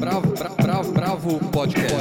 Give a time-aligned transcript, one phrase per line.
[0.00, 1.94] Bravo, bravo, bravo podcast.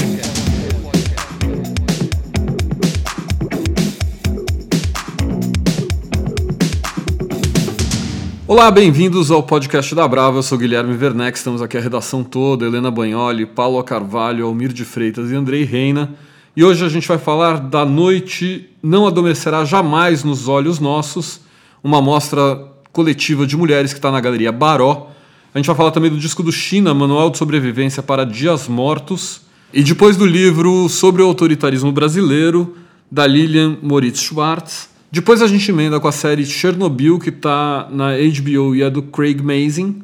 [8.48, 10.38] Olá, bem-vindos ao podcast da Brava.
[10.38, 14.86] Eu sou Guilherme Werneck, estamos aqui a redação toda, Helena Banholi, Paulo Carvalho, Almir de
[14.86, 16.16] Freitas e Andrei Reina.
[16.56, 21.42] E hoje a gente vai falar da Noite Não Adormecerá Jamais nos Olhos Nossos,
[21.84, 25.10] uma mostra coletiva de mulheres que está na Galeria Baró.
[25.54, 29.42] A gente vai falar também do disco do China, Manual de Sobrevivência para Dias Mortos.
[29.74, 32.76] E depois do livro sobre o autoritarismo brasileiro,
[33.10, 34.90] da Lilian Moritz Schwartz.
[35.12, 39.02] Depois a gente emenda com a série Chernobyl, que está na HBO e é do
[39.02, 40.04] Craig Mazin.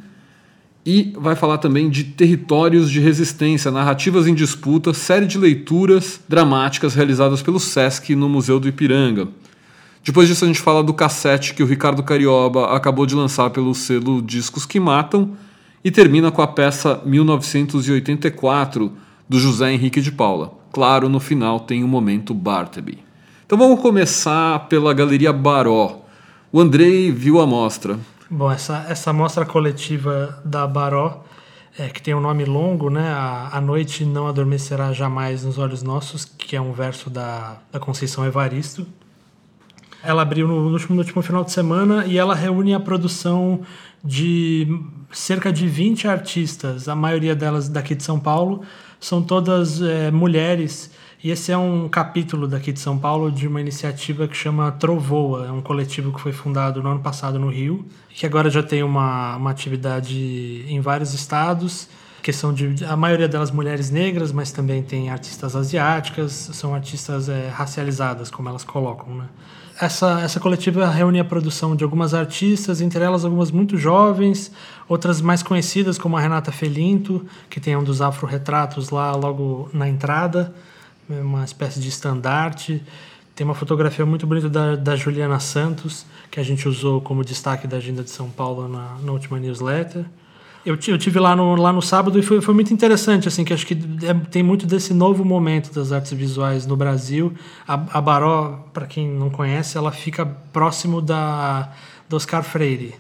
[0.84, 6.96] E vai falar também de Territórios de Resistência, Narrativas em Disputa, série de leituras dramáticas
[6.96, 9.28] realizadas pelo Sesc no Museu do Ipiranga.
[10.06, 13.74] Depois disso a gente fala do cassete que o Ricardo Carioba acabou de lançar pelo
[13.74, 15.36] selo Discos que Matam
[15.84, 18.94] e termina com a peça 1984
[19.28, 20.54] do José Henrique de Paula.
[20.72, 23.00] Claro, no final tem o momento Bartleby.
[23.48, 26.02] Então vamos começar pela Galeria Baró.
[26.52, 27.98] O Andrei viu a mostra.
[28.30, 31.24] Bom, essa, essa mostra coletiva da Baró,
[31.80, 33.10] é, que tem um nome longo, né?
[33.10, 37.80] A, a Noite Não Adormecerá Jamais nos Olhos Nossos, que é um verso da, da
[37.80, 38.86] Conceição Evaristo,
[40.06, 43.62] ela abriu no, último, no último final de semana e ela reúne a produção
[44.04, 44.68] de
[45.12, 48.62] cerca de 20 artistas, a maioria delas daqui de São Paulo,
[49.00, 50.92] são todas é, mulheres.
[51.24, 55.48] E esse é um capítulo daqui de São Paulo de uma iniciativa que chama Trovoa,
[55.48, 58.84] é um coletivo que foi fundado no ano passado no Rio, que agora já tem
[58.84, 61.90] uma, uma atividade em vários estados,
[62.26, 67.30] que são de a maioria delas mulheres negras, mas também tem artistas asiáticas, são artistas
[67.30, 69.26] é, racializadas, como elas colocam, né?
[69.80, 74.52] essa, essa coletiva reúne a produção de algumas artistas, entre elas algumas muito jovens,
[74.90, 79.88] outras mais conhecidas, como a Renata Felinto, que tem um dos afro-retratos lá logo na
[79.88, 80.52] entrada,
[81.08, 82.82] uma espécie de estandarte.
[83.36, 87.68] Tem uma fotografia muito bonita da, da Juliana Santos, que a gente usou como destaque
[87.68, 90.06] da Agenda de São Paulo na, na última newsletter
[90.66, 93.54] eu, eu tive lá no, lá no sábado e foi, foi muito interessante, assim, que
[93.54, 97.34] acho que é, tem muito desse novo momento das artes visuais no Brasil.
[97.68, 101.72] A, a Baró, para quem não conhece, ela fica próximo da
[102.10, 102.94] do Oscar Freire,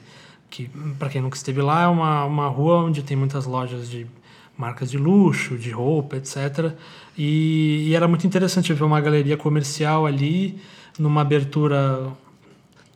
[0.49, 4.07] que, para quem nunca esteve lá, é uma, uma rua onde tem muitas lojas de
[4.57, 6.73] marcas de luxo, de roupa, etc.
[7.17, 10.59] E, e era muito interessante ver uma galeria comercial ali,
[10.97, 12.11] numa abertura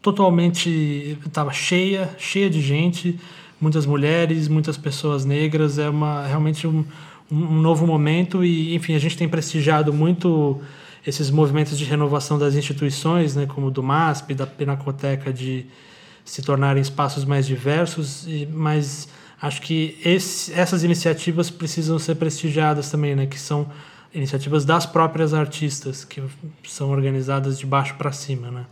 [0.01, 1.18] totalmente...
[1.25, 3.19] estava cheia, cheia de gente
[3.59, 5.77] muitas mulheres, muitas pessoas negras.
[5.77, 6.85] É uma, realmente um,
[7.31, 10.59] um novo momento e, enfim, a gente tem prestigiado muito
[11.05, 15.65] esses movimentos de renovação das instituições, né, como do MASP, da Pinacoteca, de
[16.25, 19.07] se tornarem espaços mais diversos, e, mas
[19.41, 23.67] acho que esse, essas iniciativas precisam ser prestigiadas também, né, que são
[24.13, 26.21] iniciativas das próprias artistas, que
[26.67, 28.51] são organizadas de baixo para cima.
[28.51, 28.65] Né.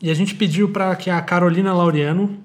[0.00, 2.38] E a gente pediu para que a Carolina Laureano,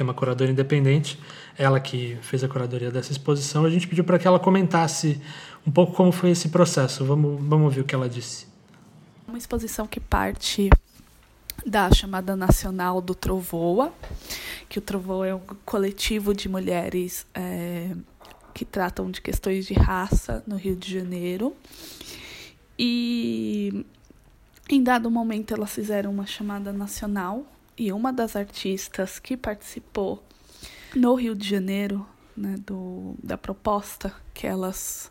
[0.00, 1.20] que é uma curadora independente,
[1.58, 5.20] ela que fez a curadoria dessa exposição, a gente pediu para que ela comentasse
[5.66, 7.04] um pouco como foi esse processo.
[7.04, 8.46] Vamos, vamos ouvir o que ela disse.
[9.28, 10.70] Uma exposição que parte
[11.66, 13.92] da chamada nacional do Trovoa,
[14.70, 17.90] que o Trovoa é um coletivo de mulheres é,
[18.54, 21.54] que tratam de questões de raça no Rio de Janeiro.
[22.78, 23.84] E
[24.66, 27.44] em dado momento elas fizeram uma chamada nacional
[27.80, 30.22] e uma das artistas que participou
[30.94, 35.10] no Rio de Janeiro, né, do, da proposta que elas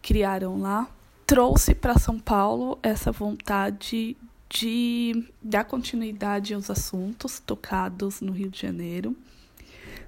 [0.00, 0.88] criaram lá,
[1.26, 4.16] trouxe para São Paulo essa vontade
[4.48, 9.14] de dar continuidade aos assuntos tocados no Rio de Janeiro,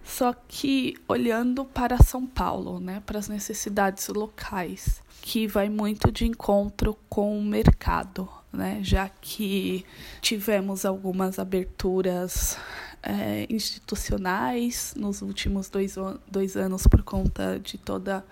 [0.03, 6.25] só que olhando para São Paulo, né, para as necessidades locais, que vai muito de
[6.25, 8.81] encontro com o mercado, né?
[8.83, 9.85] Já que
[10.21, 12.59] tivemos algumas aberturas
[13.03, 15.97] é, institucionais nos últimos dois,
[16.31, 18.25] dois anos por conta de toda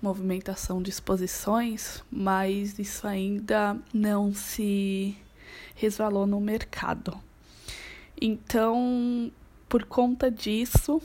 [0.00, 5.16] movimentação de exposições, mas isso ainda não se
[5.74, 7.18] resvalou no mercado.
[8.20, 9.30] Então,
[9.68, 11.02] por conta disso,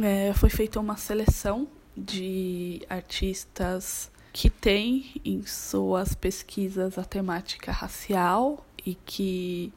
[0.00, 8.64] é, foi feita uma seleção de artistas que tem em suas pesquisas a temática racial
[8.86, 9.72] e que,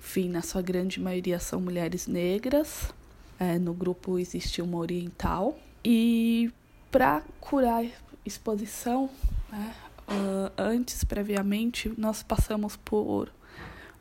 [0.00, 2.92] enfim, na sua grande maioria são mulheres negras.
[3.38, 5.56] É, no grupo existe uma oriental.
[5.84, 6.50] E
[6.90, 7.84] para curar
[8.26, 9.08] exposição,
[9.48, 9.72] né,
[10.08, 13.30] uh, antes, previamente, nós passamos por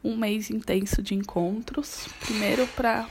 [0.03, 2.07] um mês intenso de encontros.
[2.19, 3.07] Primeiro, para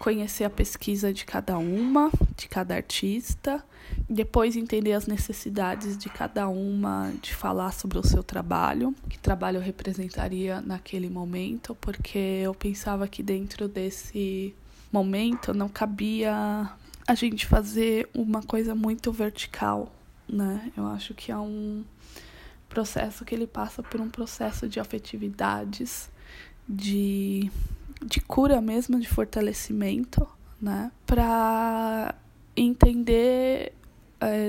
[0.00, 3.62] conhecer a pesquisa de cada uma, de cada artista,
[4.08, 9.58] depois entender as necessidades de cada uma, de falar sobre o seu trabalho, que trabalho
[9.58, 14.54] eu representaria naquele momento, porque eu pensava que dentro desse
[14.90, 16.70] momento não cabia
[17.06, 19.92] a gente fazer uma coisa muito vertical,
[20.26, 20.72] né?
[20.74, 21.84] Eu acho que é um
[22.70, 26.08] processo que ele passa por um processo de afetividades,
[26.66, 27.50] de,
[28.04, 30.26] de cura mesmo, de fortalecimento,
[30.60, 30.90] né?
[31.06, 32.14] Para
[32.56, 33.72] entender,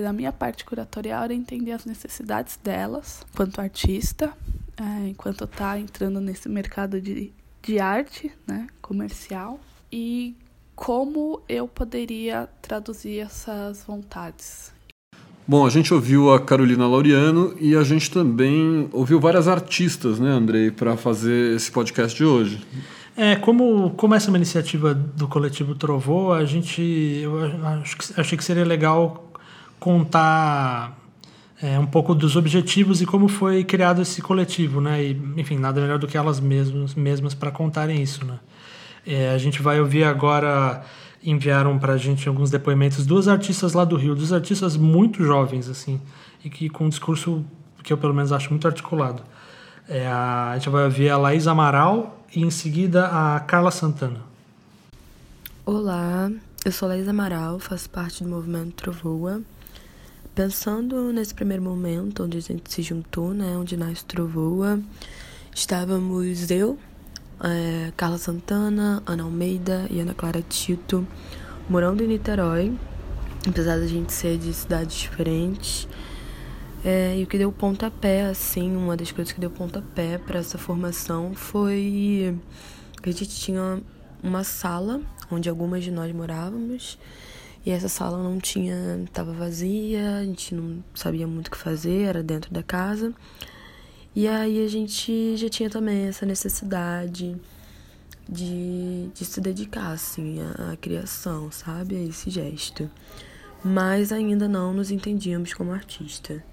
[0.03, 4.33] da minha parte curatorial, era entender as necessidades delas, enquanto artista,
[4.77, 7.31] é, enquanto tá entrando nesse mercado de,
[7.61, 8.67] de arte, né?
[8.81, 9.59] Comercial.
[9.91, 10.35] E
[10.75, 14.71] como eu poderia traduzir essas vontades.
[15.47, 20.29] Bom, a gente ouviu a Carolina Laureano e a gente também ouviu várias artistas, né,
[20.29, 22.65] Andrei, para fazer esse podcast de hoje.
[23.23, 26.81] É, como, como essa é uma iniciativa do coletivo Trovou, a gente
[27.21, 29.31] eu acho que, achei que seria legal
[29.79, 30.97] contar
[31.61, 35.03] é, um pouco dos objetivos e como foi criado esse coletivo, né?
[35.03, 38.39] E, enfim, nada melhor do que elas mesmas, mesmas para contarem isso, né?
[39.05, 40.81] É, a gente vai ouvir agora,
[41.23, 45.69] enviaram para a gente alguns depoimentos, duas artistas lá do Rio, duas artistas muito jovens,
[45.69, 46.01] assim,
[46.43, 47.45] e que com um discurso
[47.83, 49.21] que eu pelo menos acho muito articulado.
[49.87, 54.21] É, a, a gente vai ouvir a Laís Amaral e em seguida a Carla Santana.
[55.65, 56.31] Olá,
[56.63, 59.41] eu sou Laís Amaral, faço parte do movimento Trovoa.
[60.33, 64.79] Pensando nesse primeiro momento onde a gente se juntou, né, onde nasce Trovoa,
[65.53, 66.79] estávamos eu,
[67.43, 71.05] é, Carla Santana, Ana Almeida e Ana Clara Tito,
[71.69, 72.73] morando em Niterói,
[73.47, 75.87] apesar da gente ser de cidades diferentes.
[76.83, 80.57] É, e o que deu pontapé, assim, uma das coisas que deu pontapé para essa
[80.57, 82.35] formação foi
[83.01, 83.81] que a gente tinha
[84.23, 85.01] uma sala
[85.31, 86.97] onde algumas de nós morávamos
[87.65, 92.07] e essa sala não tinha, estava vazia, a gente não sabia muito o que fazer,
[92.07, 93.13] era dentro da casa.
[94.15, 97.35] E aí a gente já tinha também essa necessidade
[98.27, 101.95] de, de se dedicar, assim, à, à criação, sabe?
[101.95, 102.89] A esse gesto.
[103.63, 106.43] Mas ainda não nos entendíamos como artista.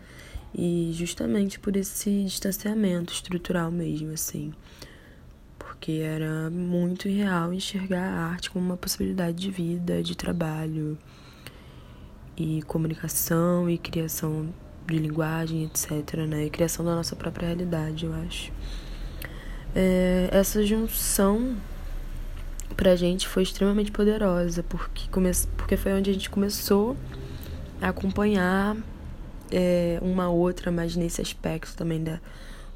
[0.60, 4.52] E justamente por esse distanciamento estrutural mesmo, assim.
[5.56, 10.99] Porque era muito irreal enxergar a arte como uma possibilidade de vida, de trabalho
[12.37, 14.52] e comunicação e criação
[14.84, 16.46] de linguagem, etc., né?
[16.46, 18.52] E criação da nossa própria realidade, eu acho.
[19.76, 21.56] É, essa junção
[22.76, 25.08] pra gente foi extremamente poderosa, porque,
[25.56, 26.96] porque foi onde a gente começou
[27.81, 28.76] a acompanhar
[29.50, 32.20] é, uma outra, mas nesse aspecto também da,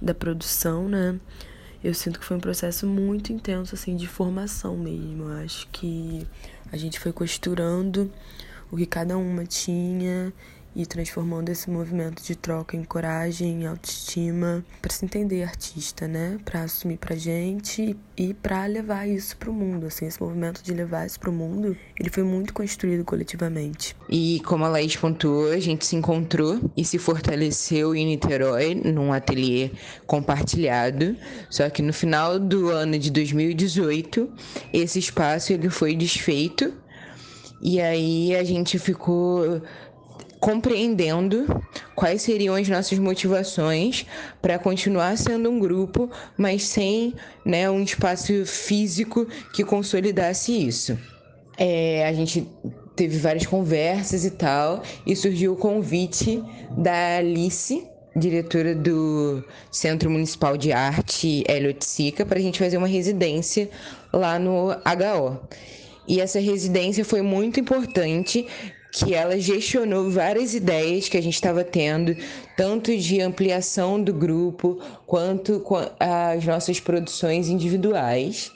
[0.00, 1.19] da produção, né?
[1.82, 5.24] Eu sinto que foi um processo muito intenso, assim, de formação mesmo.
[5.24, 6.26] Eu acho que
[6.70, 8.10] a gente foi costurando
[8.70, 10.32] o que cada uma tinha
[10.74, 16.38] e transformando esse movimento de troca em coragem, em autoestima, para se entender artista, né?
[16.44, 21.06] Para assumir pra gente e para levar isso pro mundo, assim, esse movimento de levar
[21.06, 23.96] isso pro mundo, ele foi muito construído coletivamente.
[24.08, 29.12] E como a Laís pontuou, a gente se encontrou e se fortaleceu em Niterói, num
[29.12, 29.70] ateliê
[30.06, 31.16] compartilhado,
[31.50, 34.30] só que no final do ano de 2018,
[34.72, 36.72] esse espaço ele foi desfeito
[37.62, 39.62] e aí a gente ficou
[40.43, 41.46] compreendendo
[41.94, 44.05] quais seriam as nossas motivações
[44.43, 50.99] para continuar sendo um grupo, mas sem né, um espaço físico que consolidasse isso.
[51.56, 52.44] É, a gente
[52.96, 56.43] teve várias conversas e tal, e surgiu o convite
[56.77, 62.89] da Alice, diretora do Centro Municipal de Arte Elliot Sica, para a gente fazer uma
[62.89, 63.70] residência
[64.13, 65.39] lá no HO.
[66.08, 68.44] E essa residência foi muito importante
[68.93, 72.15] que ela gestionou várias ideias que a gente estava tendo,
[72.55, 75.65] tanto de ampliação do grupo quanto
[75.99, 78.53] as nossas produções individuais.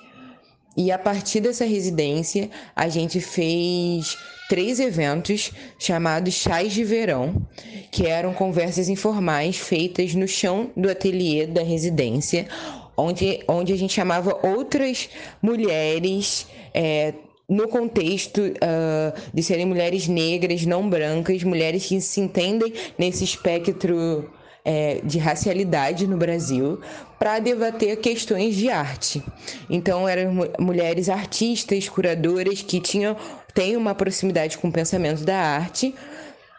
[0.76, 7.42] E a partir dessa residência, a gente fez três eventos chamados Chás de Verão,
[7.90, 12.46] que eram conversas informais feitas no chão do ateliê da residência,
[12.94, 15.08] onde, onde a gente chamava outras
[15.40, 17.14] mulheres, é,
[17.48, 24.30] no contexto uh, de serem mulheres negras, não brancas, mulheres que se entendem nesse espectro
[24.64, 26.80] é, de racialidade no Brasil,
[27.20, 29.22] para debater questões de arte.
[29.70, 33.16] Então, eram mulheres artistas, curadoras que tinham
[33.54, 35.94] têm uma proximidade com o pensamento da arte.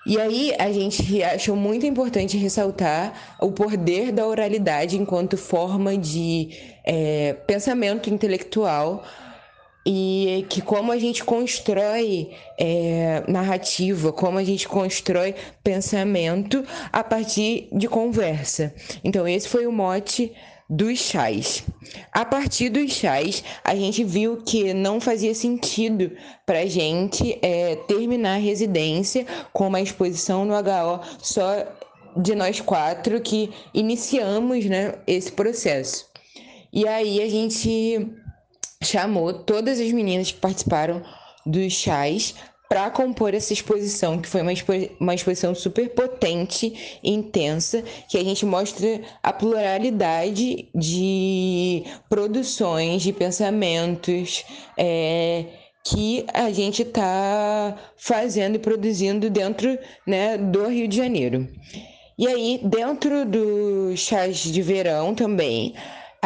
[0.05, 6.49] E aí a gente achou muito importante ressaltar o poder da oralidade enquanto forma de
[6.85, 9.03] é, pensamento intelectual
[9.89, 17.69] e que como a gente constrói é, narrativa, como a gente constrói pensamento a partir
[17.71, 18.75] de conversa.
[19.01, 20.33] Então, esse foi o mote
[20.69, 21.63] dos chás.
[22.11, 26.11] A partir dos chás, a gente viu que não fazia sentido
[26.45, 31.65] para gente é, terminar a residência com uma exposição no HO só
[32.17, 36.07] de nós quatro que iniciamos né, esse processo.
[36.73, 38.05] E aí a gente
[38.83, 41.01] chamou todas as meninas que participaram
[41.45, 42.35] dos chás
[42.69, 48.17] para compor essa exposição, que foi uma, expo uma exposição super potente e intensa, que
[48.17, 54.43] a gente mostra a pluralidade de produções, de pensamentos
[54.77, 55.45] é,
[55.85, 61.47] que a gente está fazendo e produzindo dentro né, do Rio de Janeiro.
[62.19, 65.75] E aí, dentro dos chás de verão também,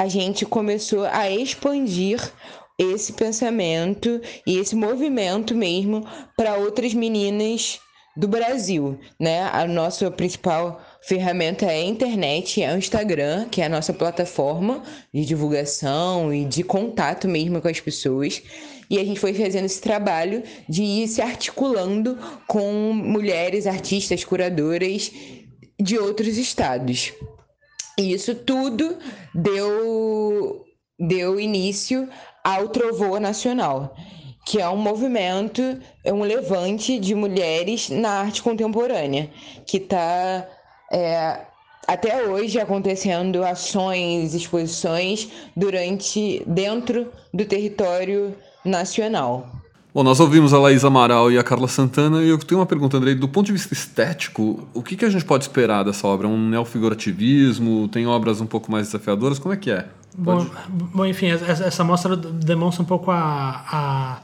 [0.01, 2.20] a gente começou a expandir
[2.75, 6.03] esse pensamento e esse movimento mesmo
[6.36, 7.79] para outras meninas
[8.17, 9.43] do Brasil, né?
[9.53, 14.81] A nossa principal ferramenta é a internet, é o Instagram, que é a nossa plataforma
[15.13, 18.41] de divulgação e de contato mesmo com as pessoas.
[18.89, 22.17] E a gente foi fazendo esse trabalho de ir se articulando
[22.48, 25.12] com mulheres, artistas, curadoras
[25.79, 27.13] de outros estados.
[28.01, 28.98] E isso tudo
[29.36, 30.65] deu,
[31.00, 32.10] deu início
[32.43, 33.96] ao Trovoa Nacional,
[34.43, 39.29] que é um movimento, é um levante de mulheres na arte contemporânea,
[39.67, 40.50] que está
[40.91, 41.41] é,
[41.88, 49.61] até hoje acontecendo ações, exposições durante dentro do território nacional.
[49.93, 52.95] Bom, nós ouvimos a Laís Amaral e a Carla Santana e eu tenho uma pergunta,
[52.95, 53.13] Andrei.
[53.13, 56.29] Do ponto de vista estético, o que, que a gente pode esperar dessa obra?
[56.29, 57.89] Um neofigurativismo?
[57.89, 59.38] Tem obras um pouco mais desafiadoras?
[59.38, 59.89] Como é que é?
[60.17, 63.19] Bom, bom enfim, essa, essa mostra demonstra um pouco a,
[63.69, 64.21] a,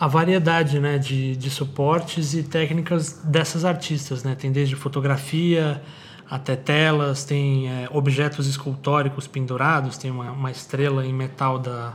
[0.00, 4.24] a variedade né, de, de suportes e técnicas dessas artistas.
[4.24, 4.34] Né?
[4.34, 5.82] Tem desde fotografia
[6.30, 11.92] até telas, tem é, objetos escultóricos pendurados, tem uma, uma estrela em metal da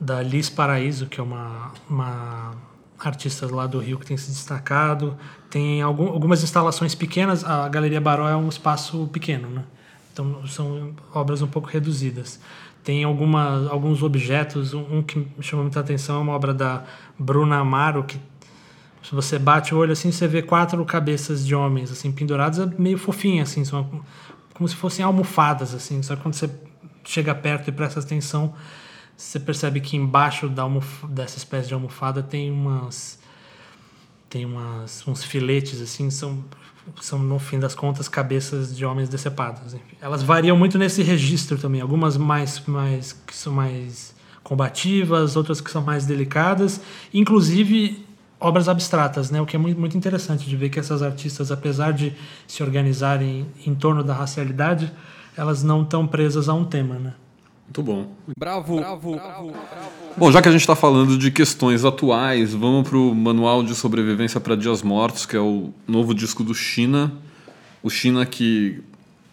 [0.00, 2.52] da Liz Paraíso, que é uma, uma
[2.98, 5.16] artista lá do Rio que tem se destacado.
[5.50, 9.64] Tem algum, algumas instalações pequenas, a Galeria Baró é um espaço pequeno, né?
[10.12, 12.40] Então são obras um pouco reduzidas.
[12.84, 16.84] Tem alguma, alguns objetos, um, um que me chamou muita atenção é uma obra da
[17.18, 18.20] Bruna Amaro, que
[19.02, 22.66] se você bate o olho assim, você vê quatro cabeças de homens assim penduradas, é
[22.78, 24.02] meio fofinho assim, são
[24.54, 26.48] como se fossem almofadas assim, só que quando você
[27.04, 28.54] chega perto e presta atenção,
[29.16, 30.64] você percebe que embaixo da
[31.08, 33.18] dessa espécie de almofada tem umas
[34.28, 36.44] tem umas uns filetes assim são
[37.00, 39.96] são no fim das contas cabeças de homens decepados enfim.
[40.00, 41.80] elas variam muito nesse registro também.
[41.80, 46.80] Algumas mais mais que são mais combativas outras que são mais delicadas.
[47.12, 48.04] Inclusive
[48.38, 49.40] obras abstratas né?
[49.40, 52.12] O que é muito, muito interessante de ver que essas artistas apesar de
[52.46, 54.92] se organizarem em torno da racialidade
[55.36, 57.14] elas não estão presas a um tema né
[57.66, 58.06] muito bom.
[58.38, 58.76] Bravo.
[58.76, 59.12] Bravo.
[59.12, 59.52] Bravo.
[60.16, 63.74] Bom, já que a gente está falando de questões atuais, vamos para o Manual de
[63.74, 67.12] Sobrevivência para Dias Mortos, que é o novo disco do China.
[67.82, 68.80] O China que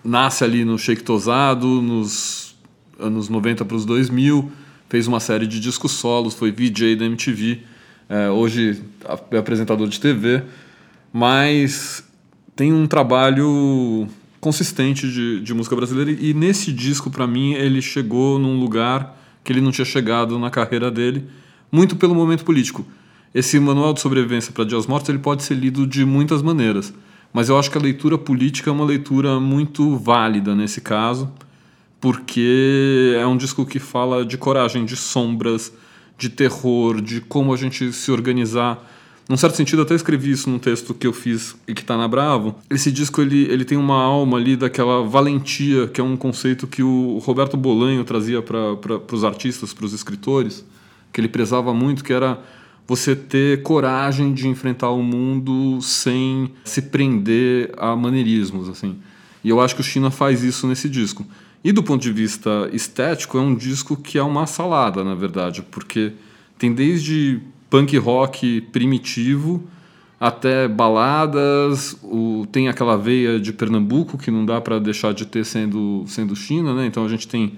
[0.03, 2.55] nasce ali no Sheik Tosado, nos
[2.99, 4.51] anos 90 para os 2000,
[4.89, 7.61] fez uma série de discos solos, foi VJ da MTV,
[8.09, 8.81] é, hoje
[9.31, 10.43] é apresentador de TV,
[11.13, 12.03] mas
[12.55, 14.07] tem um trabalho
[14.41, 16.11] consistente de, de música brasileira.
[16.11, 20.49] E nesse disco, para mim, ele chegou num lugar que ele não tinha chegado na
[20.49, 21.25] carreira dele,
[21.71, 22.85] muito pelo momento político.
[23.33, 26.93] Esse manual de sobrevivência para Dias Mortos ele pode ser lido de muitas maneiras,
[27.31, 31.31] mas eu acho que a leitura política é uma leitura muito válida nesse caso,
[31.99, 35.71] porque é um disco que fala de coragem, de sombras,
[36.17, 38.85] de terror, de como a gente se organizar
[39.31, 42.05] num certo sentido, até escrevi isso num texto que eu fiz e que está na
[42.05, 42.53] Bravo.
[42.69, 46.83] Esse disco ele, ele tem uma alma ali daquela valentia, que é um conceito que
[46.83, 48.75] o Roberto Bolanho trazia para
[49.09, 50.65] os artistas, para os escritores,
[51.13, 52.41] que ele prezava muito, que era
[52.85, 58.97] você ter coragem de enfrentar o mundo sem se prender a maneirismos, assim.
[59.45, 61.25] E eu acho que o China faz isso nesse disco.
[61.63, 65.61] E do ponto de vista estético, é um disco que é uma salada, na verdade,
[65.71, 66.11] porque
[66.57, 67.39] tem desde
[67.71, 69.63] punk rock primitivo
[70.19, 75.43] até baladas, o, tem aquela veia de Pernambuco que não dá para deixar de ter
[75.43, 76.85] sendo, sendo China, né?
[76.85, 77.53] Então a gente tem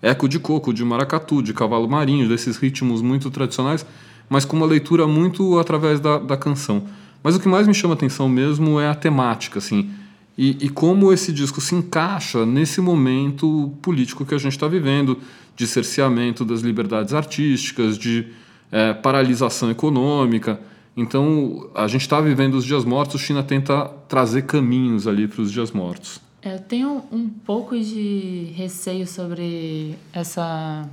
[0.00, 3.84] eco de coco, de maracatu, de cavalo marinho, desses ritmos muito tradicionais,
[4.28, 6.84] mas com uma leitura muito através da, da canção.
[7.20, 9.90] Mas o que mais me chama atenção mesmo é a temática, assim.
[10.38, 15.18] e, e como esse disco se encaixa nesse momento político que a gente está vivendo,
[15.56, 18.26] de cerceamento das liberdades artísticas, de
[18.74, 20.58] é, paralisação econômica.
[20.96, 25.52] Então, a gente está vivendo os dias mortos, China tenta trazer caminhos ali para os
[25.52, 26.20] dias mortos.
[26.42, 30.88] Eu tenho um pouco de receio sobre essa,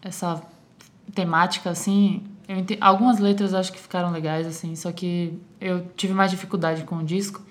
[0.00, 0.42] essa
[1.14, 2.22] temática, assim.
[2.80, 7.04] algumas letras acho que ficaram legais, assim, só que eu tive mais dificuldade com o
[7.04, 7.42] disco.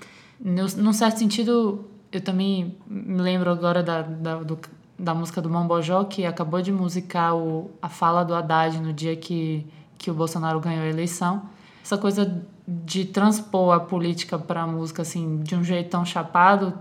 [0.44, 4.58] No, num certo sentido, eu também me lembro agora da, da, do,
[5.00, 9.16] da música do Mambojó, que acabou de musicar o, a fala do Haddad no dia
[9.16, 9.66] que,
[9.98, 11.44] que o Bolsonaro ganhou a eleição.
[11.82, 16.74] Essa coisa de transpor a política para a música assim de um jeito tão chapado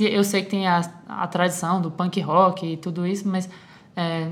[0.00, 3.48] eu sei que tem a, a tradição do punk rock e tudo isso mas
[3.94, 4.28] é,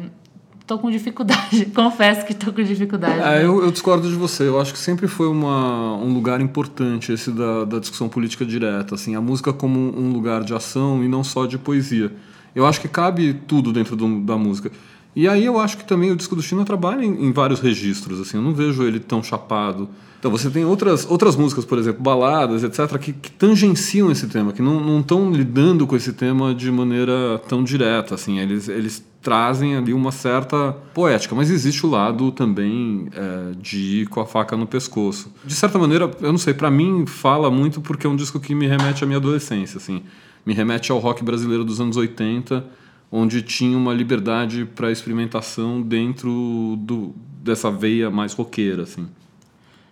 [0.67, 3.45] tô com dificuldade confesso que tô com dificuldade é, né?
[3.45, 4.49] eu, eu, discordo de você.
[4.49, 8.97] Eu acho que sempre foi uma, um lugar importante esse da, da discussão política direta
[8.97, 12.13] assim a música como um lugar de ação e não só de poesia
[12.55, 14.71] eu acho que cabe tudo dentro do, da música
[15.17, 18.21] e aí eu acho que também o disco do China trabalha em, em vários registros
[18.21, 19.89] assim eu não vejo ele tão chapado
[20.25, 24.55] então você tem outras, outras músicas, por exemplo, baladas, etc., que, que tangenciam esse tema,
[24.55, 28.15] que não estão lidando com esse tema de maneira tão direta.
[28.15, 34.01] Assim, eles, eles trazem ali uma certa poética, mas existe o lado também é, de
[34.01, 35.31] ir com a faca no pescoço.
[35.45, 38.55] De certa maneira, eu não sei, para mim fala muito porque é um disco que
[38.55, 40.03] me remete à minha adolescência, assim,
[40.45, 42.65] me remete ao rock brasileiro dos anos 80,
[43.11, 49.07] onde tinha uma liberdade para experimentação dentro do, dessa veia mais roqueira, assim.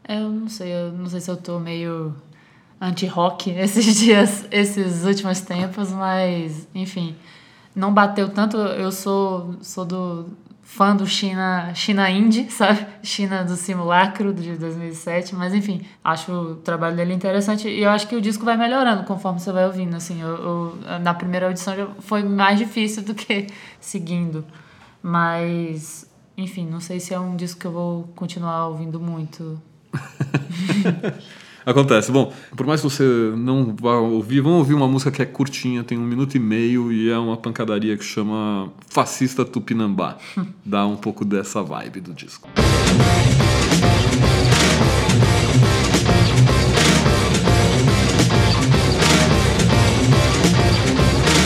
[0.09, 2.15] Eu não sei, eu não sei se eu tô meio
[2.81, 7.15] anti-rock esses dias, esses últimos tempos, mas enfim,
[7.75, 8.57] não bateu tanto.
[8.57, 10.27] Eu sou sou do
[10.73, 12.87] fã do China, China Indie, sabe?
[13.03, 18.09] China do simulacro de 2007, mas enfim, acho o trabalho dele interessante e eu acho
[18.09, 21.75] que o disco vai melhorando conforme você vai ouvindo, assim, eu, eu na primeira audição
[22.01, 23.49] foi mais difícil do que
[23.81, 24.47] seguindo,
[25.03, 29.61] mas enfim, não sei se é um disco que eu vou continuar ouvindo muito
[31.65, 32.11] Acontece.
[32.11, 33.05] Bom, por mais que você
[33.37, 36.93] não vá ouvir, vamos ouvir uma música que é curtinha, tem um minuto e meio
[36.93, 40.17] e é uma pancadaria que chama Fascista Tupinambá.
[40.65, 42.49] Dá um pouco dessa vibe do disco.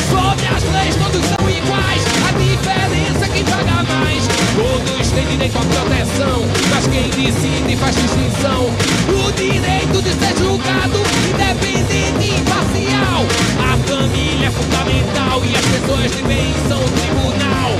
[0.09, 4.27] Sobre as leis todos são iguais, a diferença é quem paga mais.
[4.57, 8.86] Todos têm direito à proteção, mas quem decide faz distinção.
[9.09, 13.25] O direito de ser julgado, independente e imparcial.
[13.61, 17.71] A família é fundamental e as pessoas de bem são o tribunal.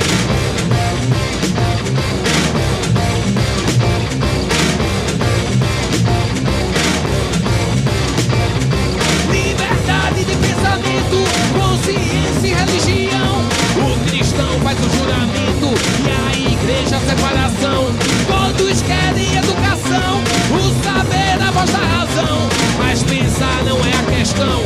[9.29, 11.17] Liberdade de pensamento,
[11.59, 13.35] consciência e religião.
[13.85, 15.69] O cristão faz o juramento
[16.05, 17.85] e a igreja separação.
[18.27, 18.56] Todos
[21.57, 22.49] voz da razão.
[22.77, 24.61] Mas pensar não é a questão,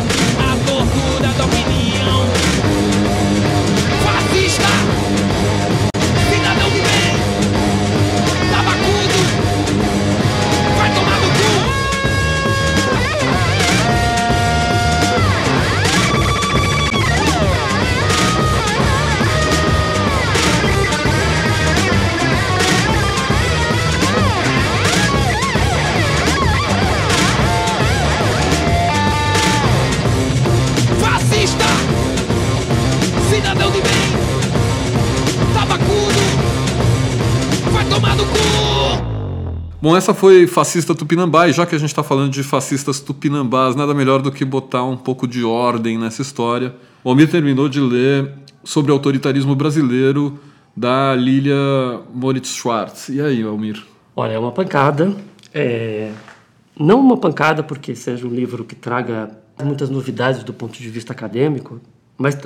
[39.81, 43.75] Bom, essa foi Fascista Tupinambá, e já que a gente está falando de fascistas tupinambás,
[43.75, 46.75] nada melhor do que botar um pouco de ordem nessa história.
[47.03, 48.31] O Almir terminou de ler
[48.63, 50.39] sobre autoritarismo brasileiro
[50.77, 51.55] da Lilia
[52.13, 53.09] Moritz Schwartz.
[53.09, 53.83] E aí, Almir?
[54.15, 55.15] Olha, é uma pancada.
[55.51, 56.11] É...
[56.79, 61.11] Não uma pancada porque seja um livro que traga muitas novidades do ponto de vista
[61.11, 61.81] acadêmico,
[62.19, 62.37] mas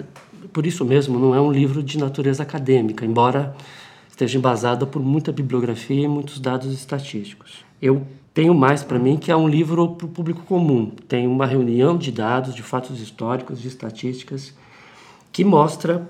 [0.54, 3.54] por isso mesmo não é um livro de natureza acadêmica, embora
[4.16, 7.66] esteja embasada por muita bibliografia e muitos dados estatísticos.
[7.82, 10.90] Eu tenho mais para mim que é um livro para o público comum.
[11.08, 14.56] Tem uma reunião de dados, de fatos históricos, de estatísticas,
[15.34, 16.10] que mostra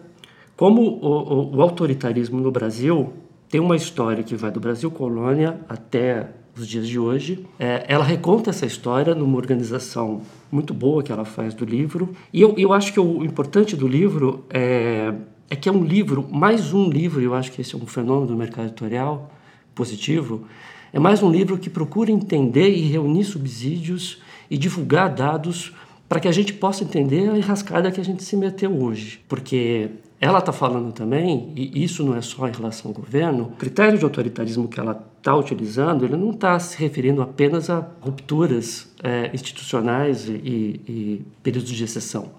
[0.55, 3.11] como o, o, o autoritarismo no Brasil
[3.49, 7.45] tem uma história que vai do Brasil colônia até os dias de hoje.
[7.59, 12.13] É, ela reconta essa história numa organização muito boa que ela faz do livro.
[12.31, 15.13] E eu, eu acho que o importante do livro é
[15.49, 18.27] é que é um livro, mais um livro, eu acho que esse é um fenômeno
[18.27, 19.31] do mercado editorial
[19.73, 20.47] positivo,
[20.91, 25.73] é mais um livro que procura entender e reunir subsídios e divulgar dados
[26.08, 29.19] para que a gente possa entender a enrascada que a gente se meteu hoje.
[29.27, 29.89] Porque
[30.21, 33.97] ela está falando também, e isso não é só em relação ao governo, o critério
[33.97, 39.29] de autoritarismo que ela está utilizando, ele não está se referindo apenas a rupturas é,
[39.34, 42.31] institucionais e, e, períodos de exceção.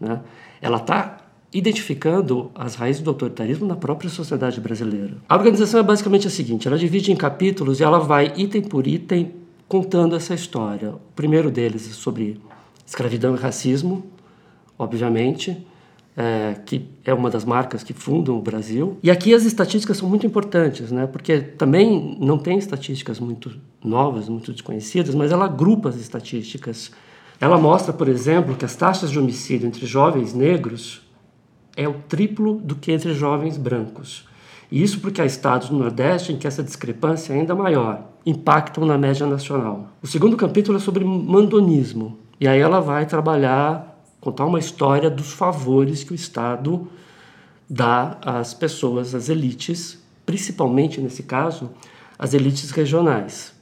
[0.00, 0.20] Né?
[0.60, 1.23] Ela está
[1.54, 5.16] identificando as raízes do autoritarismo na própria sociedade brasileira.
[5.28, 8.86] A organização é basicamente a seguinte: ela divide em capítulos e ela vai item por
[8.86, 9.32] item
[9.68, 10.90] contando essa história.
[10.90, 12.40] O primeiro deles é sobre
[12.84, 14.04] escravidão e racismo,
[14.78, 15.64] obviamente
[16.16, 18.98] é, que é uma das marcas que fundam o Brasil.
[19.02, 21.06] E aqui as estatísticas são muito importantes, né?
[21.06, 23.50] porque também não tem estatísticas muito
[23.82, 26.92] novas, muito desconhecidas, mas ela agrupa as estatísticas.
[27.40, 31.03] Ela mostra, por exemplo, que as taxas de homicídio entre jovens negros
[31.76, 34.26] é o triplo do que entre jovens brancos.
[34.70, 38.84] E isso porque há estados no Nordeste em que essa discrepância é ainda maior, impactam
[38.84, 39.88] na média nacional.
[40.02, 45.34] O segundo capítulo é sobre mandonismo, e aí ela vai trabalhar contar uma história dos
[45.34, 46.88] favores que o Estado
[47.68, 51.70] dá às pessoas, às elites, principalmente nesse caso,
[52.18, 53.52] as elites regionais,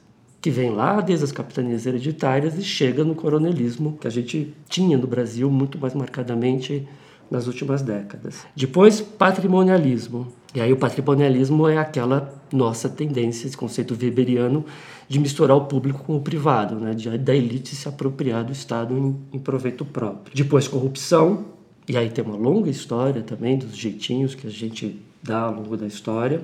[0.41, 4.97] que vem lá desde as capitanias hereditárias e chega no coronelismo que a gente tinha
[4.97, 6.87] no Brasil muito mais marcadamente
[7.33, 8.45] nas últimas décadas.
[8.55, 10.27] Depois, patrimonialismo.
[10.53, 14.63] E aí o patrimonialismo é aquela nossa tendência, esse conceito weberiano
[15.09, 16.93] de misturar o público com o privado, né?
[16.93, 20.35] de, da elite se apropriar do Estado em, em proveito próprio.
[20.35, 21.45] Depois, corrupção,
[21.89, 25.75] e aí tem uma longa história também dos jeitinhos que a gente dá ao longo
[25.75, 26.39] da história.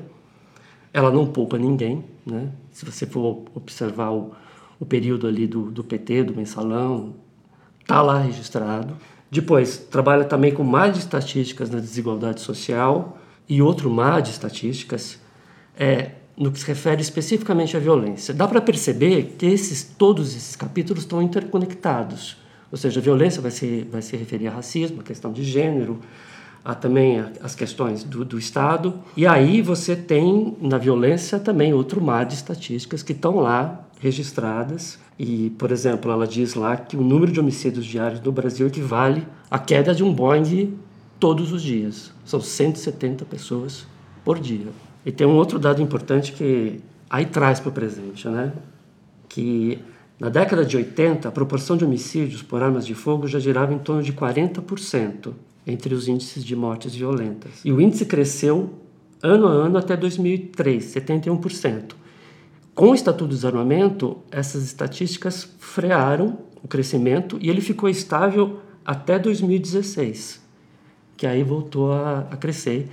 [0.91, 2.49] Ela não poupa ninguém, né?
[2.71, 4.31] Se você for observar o,
[4.79, 7.13] o período ali do, do PT, do mensalão,
[7.85, 8.95] tá lá registrado.
[9.31, 15.19] Depois, trabalha também com mais de estatísticas na desigualdade social e outro mar de estatísticas
[15.77, 18.33] é no que se refere especificamente à violência.
[18.33, 22.37] Dá para perceber que esses, todos esses capítulos estão interconectados.
[22.71, 25.99] Ou seja, a violência vai se, vai se referir a racismo, a questão de gênero,
[26.63, 28.93] a, também as questões do, do Estado.
[29.17, 34.97] E aí você tem na violência também outro mar de estatísticas que estão lá registradas.
[35.17, 39.27] E, por exemplo, ela diz lá que o número de homicídios diários no Brasil equivale
[39.51, 40.77] à queda de um Boeing
[41.19, 42.11] todos os dias.
[42.25, 43.85] São 170 pessoas
[44.23, 44.67] por dia.
[45.05, 48.53] E tem um outro dado importante que aí traz para o presente, né?
[49.27, 49.79] Que
[50.19, 53.79] na década de 80, a proporção de homicídios por armas de fogo já girava em
[53.79, 55.33] torno de 40%
[55.65, 57.61] entre os índices de mortes violentas.
[57.63, 58.73] E o índice cresceu
[59.21, 61.98] ano a ano até 2003, 71%.
[62.79, 69.19] Com o Estatuto do Desarmamento, essas estatísticas frearam o crescimento e ele ficou estável até
[69.19, 70.41] 2016,
[71.17, 72.87] que aí voltou a, a crescer.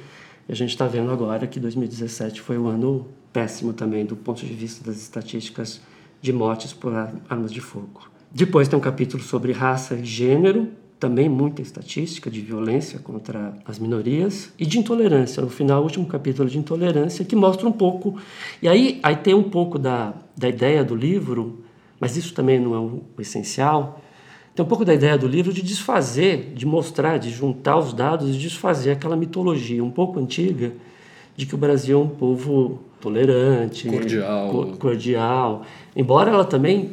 [0.48, 4.44] E a gente está vendo agora que 2017 foi um ano péssimo também do ponto
[4.44, 5.80] de vista das estatísticas
[6.20, 6.92] de mortes por
[7.28, 8.10] armas de fogo.
[8.32, 13.78] Depois tem um capítulo sobre raça e gênero, também muita estatística de violência contra as
[13.78, 15.42] minorias e de intolerância.
[15.42, 18.18] No final, o último capítulo de intolerância que mostra um pouco.
[18.62, 21.62] E aí, aí tem um pouco da, da ideia do livro,
[22.00, 24.00] mas isso também não é o, o essencial.
[24.54, 28.34] Tem um pouco da ideia do livro de desfazer, de mostrar, de juntar os dados
[28.34, 30.72] e desfazer aquela mitologia um pouco antiga
[31.36, 34.76] de que o Brasil é um povo tolerante, cordial.
[34.78, 35.62] cordial.
[35.94, 36.92] Embora ela também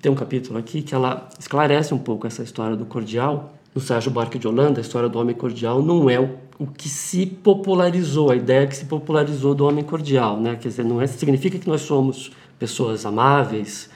[0.00, 3.54] tem um capítulo aqui que ela esclarece um pouco essa história do cordial.
[3.74, 6.88] No Sérgio Buarque de Holanda, a história do homem cordial não é o, o que
[6.88, 10.56] se popularizou, a ideia que se popularizou do homem cordial, né?
[10.56, 13.88] Quer dizer, não é, significa que nós somos pessoas amáveis,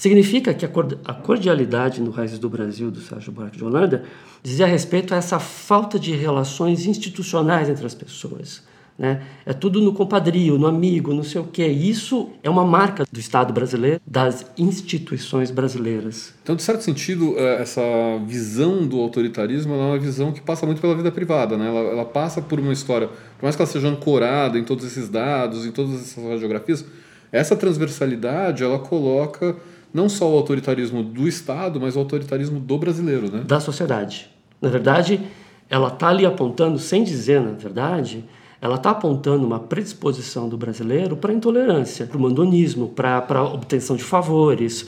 [0.00, 4.02] Significa que a cordialidade no Raízes do Brasil, do Sérgio Buarque de Holanda,
[4.42, 8.62] dizia respeito a essa falta de relações institucionais entre as pessoas.
[9.00, 9.22] Né?
[9.46, 11.66] É tudo no compadrio, no amigo, não sei o quê.
[11.66, 16.34] Isso é uma marca do Estado brasileiro, das instituições brasileiras.
[16.42, 17.80] Então, de certo sentido, é, essa
[18.26, 21.56] visão do autoritarismo é uma visão que passa muito pela vida privada.
[21.56, 21.66] Né?
[21.66, 25.08] Ela, ela passa por uma história, por mais que ela seja ancorada em todos esses
[25.08, 26.84] dados, em todas essas radiografias,
[27.32, 29.56] essa transversalidade ela coloca
[29.94, 33.44] não só o autoritarismo do Estado, mas o autoritarismo do brasileiro, né?
[33.46, 34.30] Da sociedade.
[34.60, 35.22] Na verdade,
[35.70, 38.26] ela está ali apontando, sem dizer, na verdade,
[38.60, 43.96] ela está apontando uma predisposição do brasileiro para intolerância, para o mandonismo, para a obtenção
[43.96, 44.86] de favores,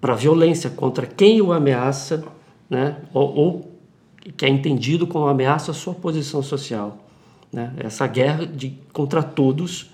[0.00, 2.24] para a violência contra quem o ameaça,
[2.68, 2.96] né?
[3.12, 3.70] ou, ou
[4.36, 6.98] que é entendido como ameaça à sua posição social.
[7.52, 7.72] Né?
[7.78, 9.90] Essa guerra de, contra todos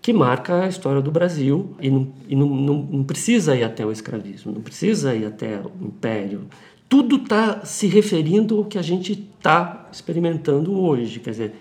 [0.00, 3.84] que marca a história do Brasil e, não, e não, não, não precisa ir até
[3.84, 6.42] o escravismo, não precisa ir até o império.
[6.88, 11.20] Tudo está se referindo ao que a gente está experimentando hoje.
[11.20, 11.54] Quer dizer,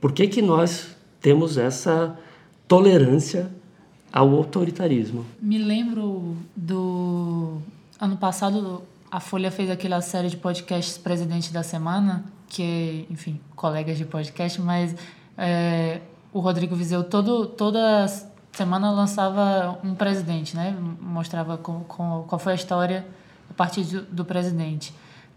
[0.00, 2.18] por que, que nós temos essa
[2.66, 3.50] tolerância
[4.12, 5.26] ao autoritarismo?
[5.40, 7.58] Me lembro do
[8.00, 13.98] ano passado, a Folha fez aquela série de podcasts Presidente da Semana, que, enfim, colegas
[13.98, 14.96] de podcast, mas
[15.36, 16.00] é,
[16.32, 18.06] o Rodrigo Vizeu todo, toda
[18.52, 20.76] semana lançava um presidente, né?
[21.00, 23.06] Mostrava com, com, qual foi a história
[23.50, 24.94] a partir do, do presidente.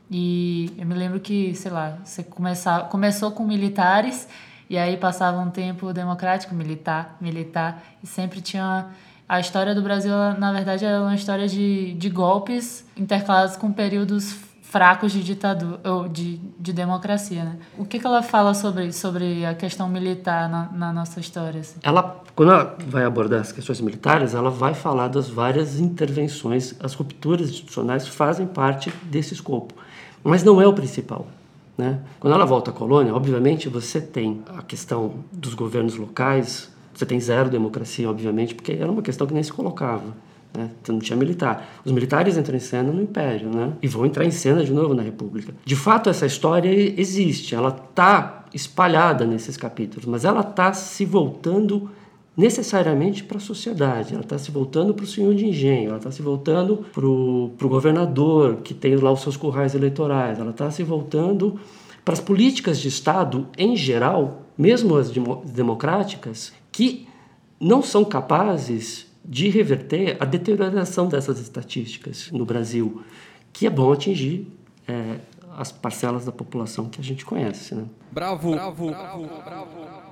[0.09, 4.27] E eu me lembro que, sei lá, você começar, começou com militares
[4.73, 8.87] e aí passava um tempo democrático, militar, militar, e sempre tinha
[9.29, 14.35] a história do Brasil, na verdade, é uma história de, de golpes intercalados com períodos
[14.63, 17.57] fracos de ditadura ou de, de democracia, né?
[17.77, 21.61] O que, que ela fala sobre, sobre a questão militar na, na nossa história?
[21.61, 21.77] Assim?
[21.83, 26.95] Ela, quando ela vai abordar as questões militares, ela vai falar das várias intervenções, as
[26.95, 29.75] rupturas institucionais fazem parte desse escopo,
[30.23, 31.27] mas não é o principal.
[31.77, 31.99] Né?
[32.19, 37.19] Quando ela volta à colônia, obviamente você tem a questão dos governos locais, você tem
[37.19, 40.15] zero democracia, obviamente, porque era uma questão que nem se colocava.
[40.55, 40.69] Né?
[40.83, 41.67] Você não tinha militar.
[41.83, 43.73] Os militares entram em cena no Império né?
[43.81, 45.53] e vão entrar em cena de novo na República.
[45.65, 51.89] De fato, essa história existe, ela está espalhada nesses capítulos, mas ela está se voltando
[52.35, 56.11] necessariamente para a sociedade, ela está se voltando para o senhor de engenho, ela está
[56.11, 60.83] se voltando para o governador que tem lá os seus currais eleitorais, ela está se
[60.83, 61.59] voltando
[62.03, 65.11] para as políticas de Estado em geral, mesmo as
[65.45, 67.07] democráticas, que
[67.59, 73.03] não são capazes de reverter a deterioração dessas estatísticas no Brasil,
[73.53, 74.51] que é bom atingir
[74.87, 75.19] é,
[75.57, 77.73] as parcelas da população que a gente conhece.
[77.75, 77.85] Né?
[78.11, 80.02] Bravo, bravo, bravo, bravo.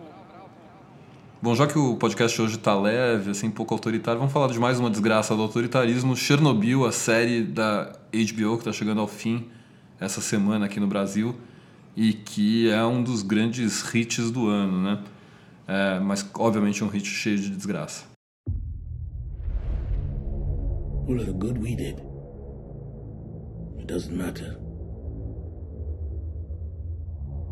[1.43, 4.79] Bom, já que o podcast hoje está leve, assim, pouco autoritário, vamos falar de mais
[4.79, 6.15] uma desgraça do autoritarismo.
[6.15, 9.49] Chernobyl, a série da HBO que está chegando ao fim
[9.99, 11.35] essa semana aqui no Brasil
[11.97, 15.03] e que é um dos grandes hits do ano, né?
[15.67, 18.03] É, mas, obviamente, um hit cheio de desgraça.
[21.07, 21.97] All of the good we did,
[23.79, 24.59] it doesn't matter.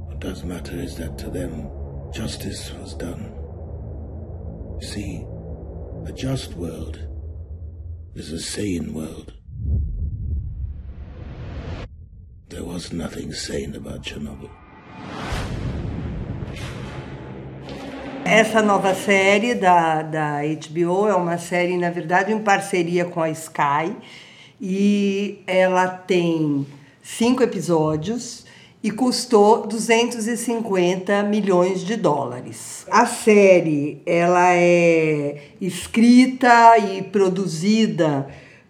[0.06, 1.71] What does matter is that to them,
[2.13, 3.38] justice was done.
[4.81, 5.25] See,
[6.05, 6.99] a just world
[8.15, 9.33] is a sane world.
[12.47, 14.49] There was nothing sane about Chernobyl.
[18.23, 23.29] Essa nova série da, da HBO é uma série, na verdade, em parceria com a
[23.29, 23.93] Sky.
[24.61, 26.65] E ela tem
[27.03, 28.45] cinco episódios
[28.81, 32.85] e custou 250 milhões de dólares.
[32.89, 38.27] A série ela é escrita e produzida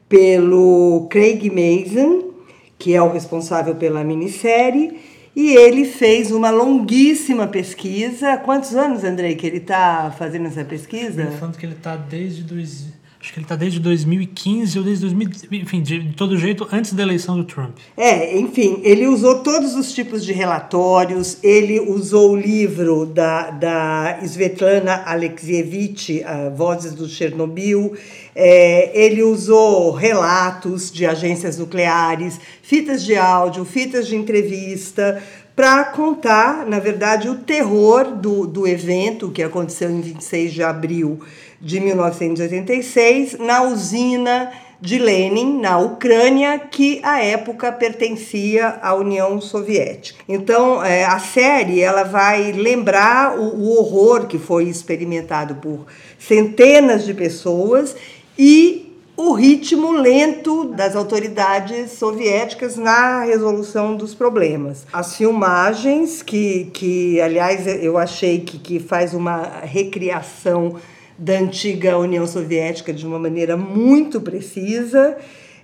[0.07, 2.31] pelo Craig Mason,
[2.77, 4.99] que é o responsável pela minissérie,
[5.35, 8.37] e ele fez uma longuíssima pesquisa.
[8.37, 11.21] Quantos anos, Andrei, que ele está fazendo essa pesquisa?
[11.21, 12.87] Ele falando que ele está desde dois,
[13.21, 15.29] Acho que ele está desde 2015 ou desde 2000,
[15.61, 17.75] enfim, de, de todo jeito, antes da eleição do Trump.
[17.97, 24.19] É, enfim, ele usou todos os tipos de relatórios, ele usou o livro da, da
[24.23, 26.23] Svetlana Alexievich,
[26.55, 27.93] Vozes do Chernobyl,
[28.33, 35.21] é, ele usou relatos de agências nucleares, fitas de áudio, fitas de entrevista,
[35.57, 41.19] para contar, na verdade, o terror do, do evento que aconteceu em 26 de abril
[41.61, 50.23] de 1986 na usina de Lenin, na Ucrânia, que à época pertencia à União Soviética.
[50.27, 55.85] Então, é, a série ela vai lembrar o, o horror que foi experimentado por
[56.17, 57.95] centenas de pessoas
[58.37, 58.85] e
[59.17, 64.87] o ritmo lento das autoridades soviéticas na resolução dos problemas.
[64.93, 70.77] As filmagens, que, que aliás eu achei que, que faz uma recriação
[71.19, 75.17] da antiga União Soviética de uma maneira muito precisa,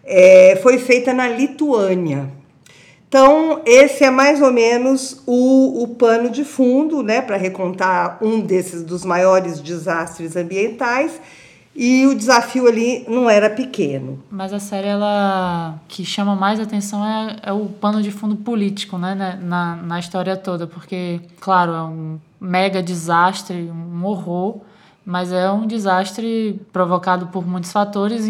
[0.04, 2.30] é, foi feita na Lituânia.
[3.08, 8.42] Então, esse é mais ou menos o, o pano de fundo né, para recontar um
[8.42, 11.20] desses dos maiores desastres ambientais.
[11.78, 14.24] E o desafio ali não era pequeno.
[14.32, 18.98] Mas a série, ela que chama mais atenção é, é o pano de fundo político,
[18.98, 24.62] né, na, na história toda, porque, claro, é um mega desastre, um horror,
[25.06, 28.26] mas é um desastre provocado por muitos fatores,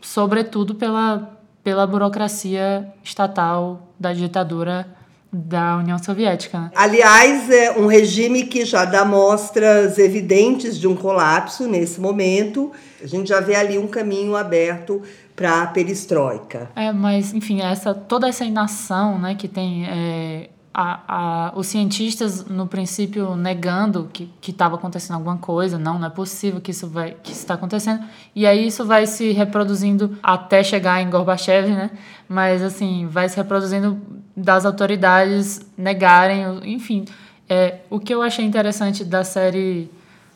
[0.00, 4.86] sobretudo pela, pela burocracia estatal da ditadura
[5.32, 6.58] da União Soviética.
[6.58, 6.70] Né?
[6.74, 12.72] Aliás, é um regime que já dá mostras evidentes de um colapso nesse momento.
[13.02, 15.02] A gente já vê ali um caminho aberto
[15.36, 16.70] para a perestroika.
[16.74, 22.44] É, mas enfim, essa toda essa inação, né, que tem é, a, a, os cientistas
[22.46, 27.16] no princípio negando que estava acontecendo alguma coisa, não, não é possível que isso vai
[27.22, 28.04] que está acontecendo.
[28.34, 31.90] E aí isso vai se reproduzindo até chegar em Gorbachev, né?
[32.28, 34.00] Mas assim, vai se reproduzindo
[34.36, 37.04] das autoridades negarem, enfim.
[37.48, 39.90] É, o que eu achei interessante da série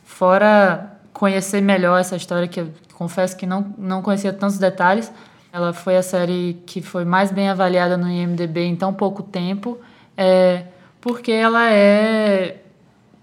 [0.05, 5.13] fora conhecer melhor essa história que eu confesso que não não conhecia tantos detalhes,
[5.53, 9.79] ela foi a série que foi mais bem avaliada no IMDb em tão pouco tempo
[10.17, 10.65] é,
[11.01, 12.63] porque ela é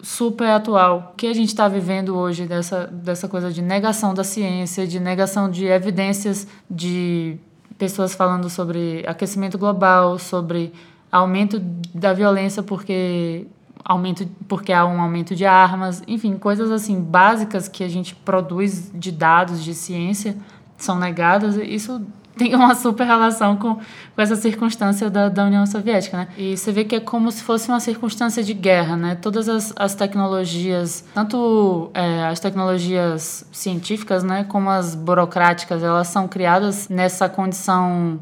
[0.01, 1.11] super atual.
[1.13, 4.99] O que a gente está vivendo hoje dessa, dessa coisa de negação da ciência, de
[4.99, 7.37] negação de evidências de
[7.77, 10.73] pessoas falando sobre aquecimento global, sobre
[11.11, 11.59] aumento
[11.93, 13.47] da violência porque
[13.83, 18.91] aumento porque há um aumento de armas, enfim, coisas assim básicas que a gente produz
[18.93, 20.37] de dados de ciência
[20.77, 21.55] são negadas.
[21.55, 22.01] Isso
[22.37, 26.27] tem uma super relação com, com essa circunstância da, da União Soviética, né?
[26.37, 29.15] E você vê que é como se fosse uma circunstância de guerra, né?
[29.15, 36.27] Todas as, as tecnologias, tanto é, as tecnologias científicas, né, como as burocráticas, elas são
[36.27, 38.19] criadas nessa condição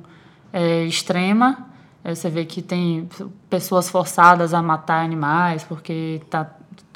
[0.51, 1.67] é, extrema.
[2.03, 3.07] É, você vê que tem
[3.49, 6.49] pessoas forçadas a matar animais porque tá,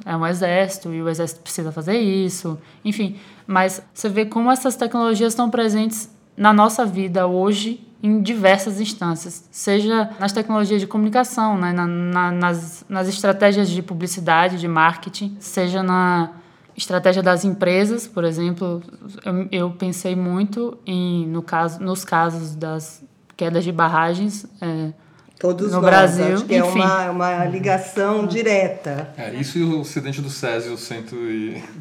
[0.06, 3.18] é um exército e o exército precisa fazer isso, enfim.
[3.46, 9.48] Mas você vê como essas tecnologias estão presentes na nossa vida hoje em diversas instâncias,
[9.50, 15.38] seja nas tecnologias de comunicação, né, na, na, nas, nas estratégias de publicidade, de marketing,
[15.40, 16.32] seja na
[16.76, 18.82] estratégia das empresas, por exemplo,
[19.24, 23.02] eu, eu pensei muito em no caso, nos casos das
[23.38, 24.92] quedas de barragens é,
[25.40, 26.80] Todos no nós, Brasil, acho que enfim.
[26.80, 29.10] é uma, uma ligação direta.
[29.18, 30.78] É, isso e o acidente do Césio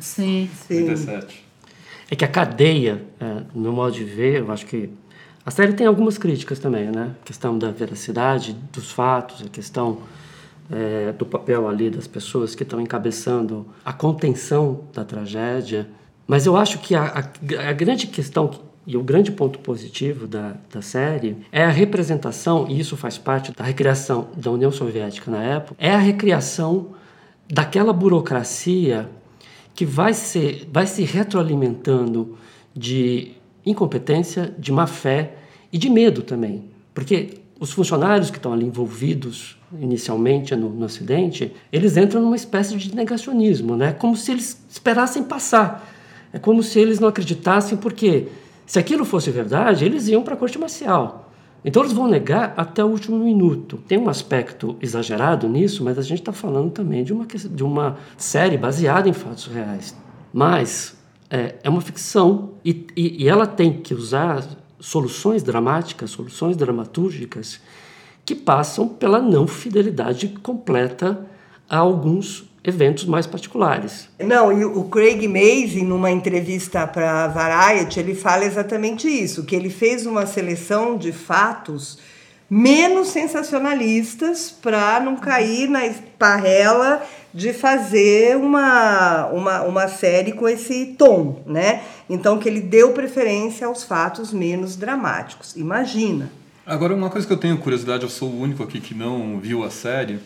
[0.01, 0.51] Sim.
[0.69, 1.45] 137.
[2.13, 4.91] É que a cadeia, é, no meu modo de ver, eu acho que
[5.47, 7.15] a série tem algumas críticas também, né?
[7.23, 10.01] A questão da veracidade dos fatos, a questão
[10.71, 15.89] é, do papel ali das pessoas que estão encabeçando a contenção da tragédia.
[16.27, 18.51] Mas eu acho que a, a, a grande questão
[18.87, 23.53] e o grande ponto positivo da, da série é a representação, e isso faz parte
[23.57, 26.89] da recriação da União Soviética na época, é a recriação
[27.49, 29.09] daquela burocracia
[29.75, 32.37] que vai, ser, vai se retroalimentando
[32.75, 33.33] de
[33.65, 35.35] incompetência, de má fé
[35.73, 36.65] e de medo também.
[36.95, 42.77] Porque os funcionários que estão ali envolvidos inicialmente no, no acidente, eles entram numa espécie
[42.77, 43.93] de negacionismo, né?
[43.93, 45.89] como se eles esperassem passar.
[46.33, 48.29] É como se eles não acreditassem, porque
[48.67, 51.32] se aquilo fosse verdade, eles iam para a corte marcial.
[51.65, 53.79] Então eles vão negar até o último minuto.
[53.87, 57.97] Tem um aspecto exagerado nisso, mas a gente está falando também de uma, de uma
[58.17, 59.97] série baseada em fatos reais.
[60.33, 60.97] Mas
[61.31, 64.45] é, é uma ficção e, e, e ela tem que usar
[64.81, 67.61] soluções dramáticas, soluções dramatúrgicas
[68.25, 71.27] que passam pela não fidelidade completa
[71.69, 74.09] a alguns eventos mais particulares.
[74.19, 79.71] Não, e o Craig Mazin, numa entrevista para Variety, ele fala exatamente isso, que ele
[79.71, 81.99] fez uma seleção de fatos
[82.49, 90.95] menos sensacionalistas para não cair na esparrela de fazer uma, uma, uma série com esse
[90.99, 91.83] tom, né?
[92.11, 95.57] Então que ele deu preferência aos fatos menos dramáticos.
[95.57, 96.31] Imagina.
[96.67, 99.65] Agora, uma coisa que eu tenho curiosidade, eu sou o único aqui que não viu
[99.65, 100.21] a série,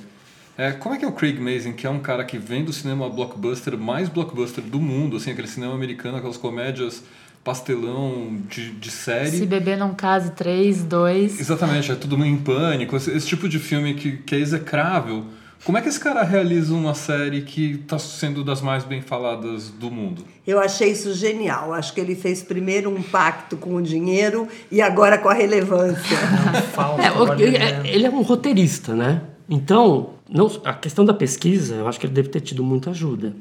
[0.59, 2.73] é, como é que é o Craig Mazin, que é um cara que vem do
[2.73, 7.03] cinema blockbuster, mais blockbuster do mundo, assim, aquele cinema americano, aquelas comédias
[7.45, 9.31] pastelão de, de série.
[9.31, 11.39] Se beber não case 3, 2.
[11.41, 15.25] Exatamente, é tudo em pânico, esse, esse tipo de filme que, que é execrável.
[15.65, 19.69] Como é que esse cara realiza uma série que está sendo das mais bem faladas
[19.71, 20.23] do mundo?
[20.47, 21.73] Eu achei isso genial.
[21.73, 26.17] Acho que ele fez primeiro um pacto com o dinheiro e agora com a relevância.
[27.03, 29.23] É, o- é, ele é um roteirista, né?
[29.49, 33.35] Então, não, a questão da pesquisa, eu acho que ele deve ter tido muita ajuda.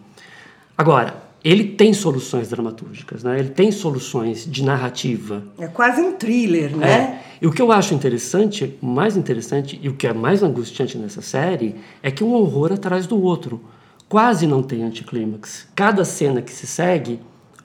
[0.78, 3.40] Agora, ele tem soluções dramatúrgicas, né?
[3.40, 5.44] Ele tem soluções de narrativa.
[5.60, 6.92] É quase um thriller, né?
[6.92, 7.26] É.
[7.42, 10.98] E o que eu acho interessante, o mais interessante e o que é mais angustiante
[10.98, 13.62] nessa série é que um horror atrás do outro.
[14.10, 15.68] Quase não tem anticlímax.
[15.76, 17.20] Cada cena que se segue,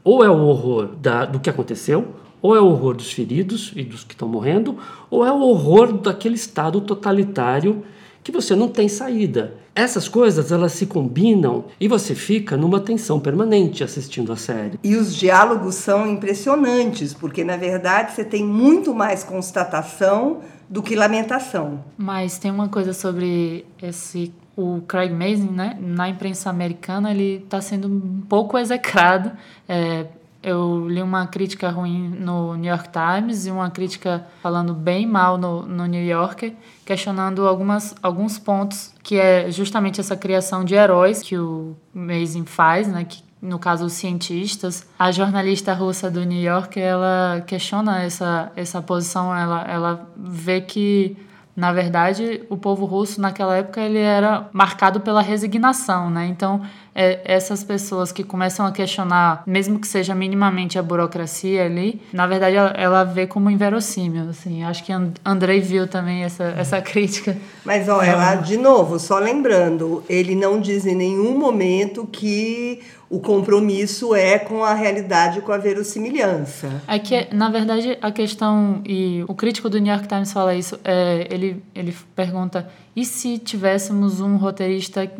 [0.04, 3.82] ou é o horror da, do que aconteceu, ou é o horror dos feridos e
[3.82, 4.76] dos que estão morrendo,
[5.10, 7.82] ou é o horror daquele estado totalitário
[8.22, 9.54] que você não tem saída.
[9.74, 14.78] Essas coisas elas se combinam e você fica numa tensão permanente assistindo a série.
[14.82, 20.94] E os diálogos são impressionantes, porque na verdade você tem muito mais constatação do que
[20.94, 21.84] lamentação.
[21.96, 25.78] Mas tem uma coisa sobre esse o Craig Mazin, né?
[25.80, 29.32] Na imprensa americana ele está sendo um pouco execrado.
[29.68, 30.06] É,
[30.42, 35.36] eu li uma crítica ruim no New York Times e uma crítica falando bem mal
[35.36, 41.22] no, no New Yorker, questionando algumas, alguns pontos que é justamente essa criação de heróis
[41.22, 44.86] que o Mazin faz, né, que no caso os cientistas.
[44.98, 51.16] A jornalista russa do New York, ela questiona essa, essa posição, ela, ela vê que
[51.60, 56.24] na verdade, o povo russo naquela época ele era marcado pela resignação, né?
[56.26, 56.62] Então,
[57.00, 62.26] é, essas pessoas que começam a questionar, mesmo que seja minimamente a burocracia ali, na
[62.26, 64.62] verdade ela, ela vê como inverossímil, assim.
[64.64, 64.92] Acho que
[65.24, 67.38] Andrei viu também essa, essa crítica.
[67.64, 74.14] Mas, olha, de novo, só lembrando, ele não diz em nenhum momento que o compromisso
[74.14, 76.82] é com a realidade, com a verossimilhança.
[76.86, 80.78] É que, na verdade, a questão, e o crítico do New York Times fala isso,
[80.84, 85.10] é, ele, ele pergunta, e se tivéssemos um roteirista,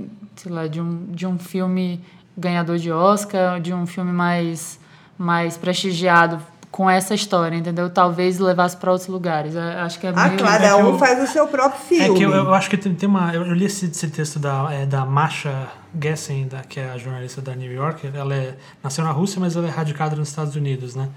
[0.40, 2.02] sei lá, de um, de um filme
[2.36, 4.78] ganhador de Oscar, de um filme mais,
[5.18, 7.90] mais prestigiado, com essa história, entendeu?
[7.90, 9.54] Talvez levasse para outros lugares.
[9.54, 10.38] Eu acho que é Ah, meio...
[10.38, 12.04] cada um faz o seu próprio filme.
[12.04, 13.34] É que eu, eu acho que tem, tem uma.
[13.34, 15.68] Eu li esse, esse texto da, é, da Masha
[16.00, 18.08] Gessen, da, que é a jornalista da New York.
[18.14, 21.08] Ela é, nasceu na Rússia, mas ela é radicada nos Estados Unidos, né?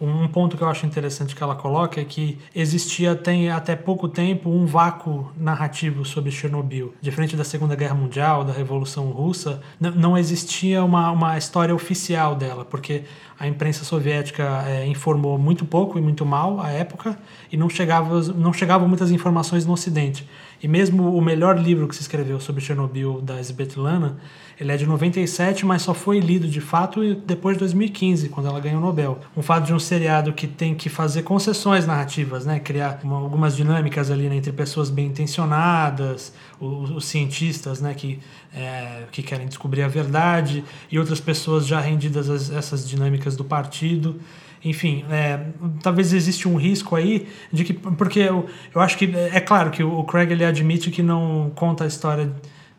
[0.00, 4.08] Um ponto que eu acho interessante que ela coloca é que existia até, até pouco
[4.08, 6.94] tempo um vácuo narrativo sobre Chernobyl.
[7.02, 12.64] Diferente da Segunda Guerra Mundial, da Revolução Russa, não existia uma, uma história oficial dela,
[12.64, 13.02] porque
[13.38, 17.18] a imprensa soviética é, informou muito pouco e muito mal à época
[17.52, 20.26] e não, chegava, não chegavam muitas informações no Ocidente.
[20.62, 24.18] E mesmo o melhor livro que se escreveu sobre Chernobyl, da Svetlana,
[24.60, 28.60] ele é de 97, mas só foi lido de fato depois de 2015, quando ela
[28.60, 29.18] ganhou o Nobel.
[29.34, 32.60] Um fato de um seriado que tem que fazer concessões narrativas, né?
[32.60, 38.18] criar uma, algumas dinâmicas ali né, entre pessoas bem intencionadas, os, os cientistas né, que,
[38.54, 43.44] é, que querem descobrir a verdade, e outras pessoas já rendidas a essas dinâmicas do
[43.44, 44.20] partido.
[44.64, 45.40] Enfim, é,
[45.82, 47.72] talvez existe um risco aí de que.
[47.72, 49.10] Porque eu, eu acho que.
[49.32, 52.30] É claro que o Craig ele admite que não conta a história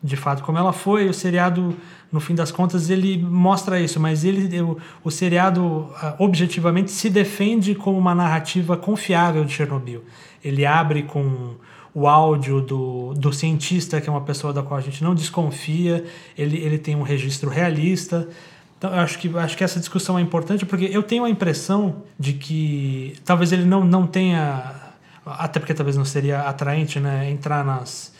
[0.02, 1.08] de fato como ela foi.
[1.08, 1.76] O seriado,
[2.10, 7.74] no fim das contas, ele mostra isso, mas ele, o, o seriado objetivamente se defende
[7.74, 10.04] como uma narrativa confiável de Chernobyl.
[10.44, 11.56] Ele abre com
[11.94, 16.04] o áudio do, do cientista, que é uma pessoa da qual a gente não desconfia,
[16.38, 18.28] ele, ele tem um registro realista.
[18.82, 22.02] Então, eu acho que, acho que essa discussão é importante porque eu tenho a impressão
[22.18, 24.74] de que talvez ele não, não tenha,
[25.24, 28.12] até porque talvez não seria atraente né, entrar nas,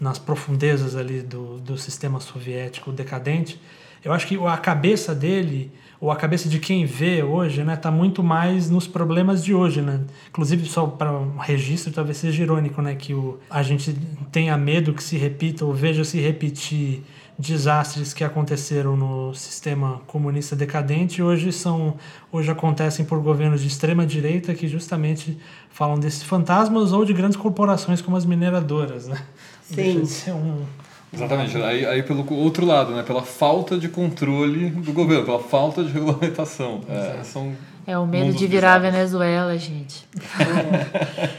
[0.00, 3.60] nas profundezas ali do, do sistema soviético decadente,
[4.04, 7.92] eu acho que a cabeça dele, ou a cabeça de quem vê hoje, né, tá
[7.92, 10.00] muito mais nos problemas de hoje, né?
[10.30, 13.94] Inclusive, só para um registro, talvez seja irônico, né, que o, a gente
[14.32, 17.04] tenha medo que se repita ou veja se repetir
[17.38, 21.94] desastres que aconteceram no sistema comunista decadente hoje são
[22.32, 25.38] hoje acontecem por governos de extrema direita que justamente
[25.70, 29.22] falam desses fantasmas ou de grandes corporações como as mineradoras, né?
[29.62, 30.02] Sim.
[30.32, 30.64] Um...
[31.12, 31.56] Exatamente.
[31.58, 33.02] Aí, aí pelo outro lado, né?
[33.02, 36.80] Pela falta de controle do governo, pela falta de regulamentação.
[36.88, 37.54] É, são
[37.88, 40.06] é o medo de virar a Venezuela, gente.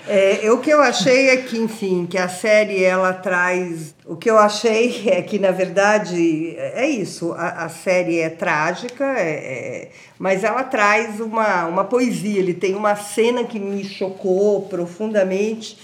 [0.08, 3.94] É, é, o que eu achei é que, enfim, que a série ela traz.
[4.04, 7.34] O que eu achei é que, na verdade, é isso.
[7.34, 12.40] A, a série é trágica, é, é, mas ela traz uma, uma poesia.
[12.40, 15.78] Ele tem uma cena que me chocou profundamente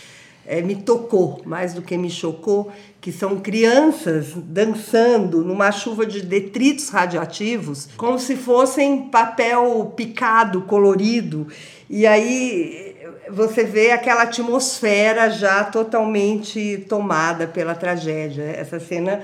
[0.48, 2.72] é, me tocou mais do que me chocou,
[3.06, 11.48] que são crianças dançando numa chuva de detritos radioativos, como se fossem papel picado, colorido.
[11.88, 12.96] E aí
[13.30, 18.42] você vê aquela atmosfera já totalmente tomada pela tragédia.
[18.42, 19.22] Essa cena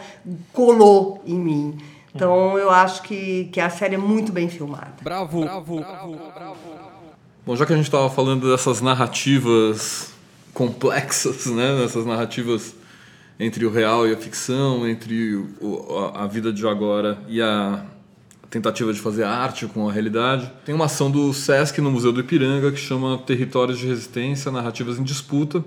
[0.54, 1.78] colou em mim.
[2.14, 4.94] Então eu acho que, que a série é muito bem filmada.
[5.02, 6.58] Bravo, bravo, bravo, bravo.
[7.44, 10.14] Bom, já que a gente estava falando dessas narrativas
[10.54, 11.84] complexas, né?
[11.84, 12.76] Essas narrativas
[13.42, 17.84] entre o real e a ficção, entre o, a, a vida de agora e a
[18.52, 20.52] tentativa de fazer arte com a realidade.
[20.64, 25.00] Tem uma ação do SESC no Museu do Ipiranga que chama Territórios de Resistência, Narrativas
[25.00, 25.64] em Disputa,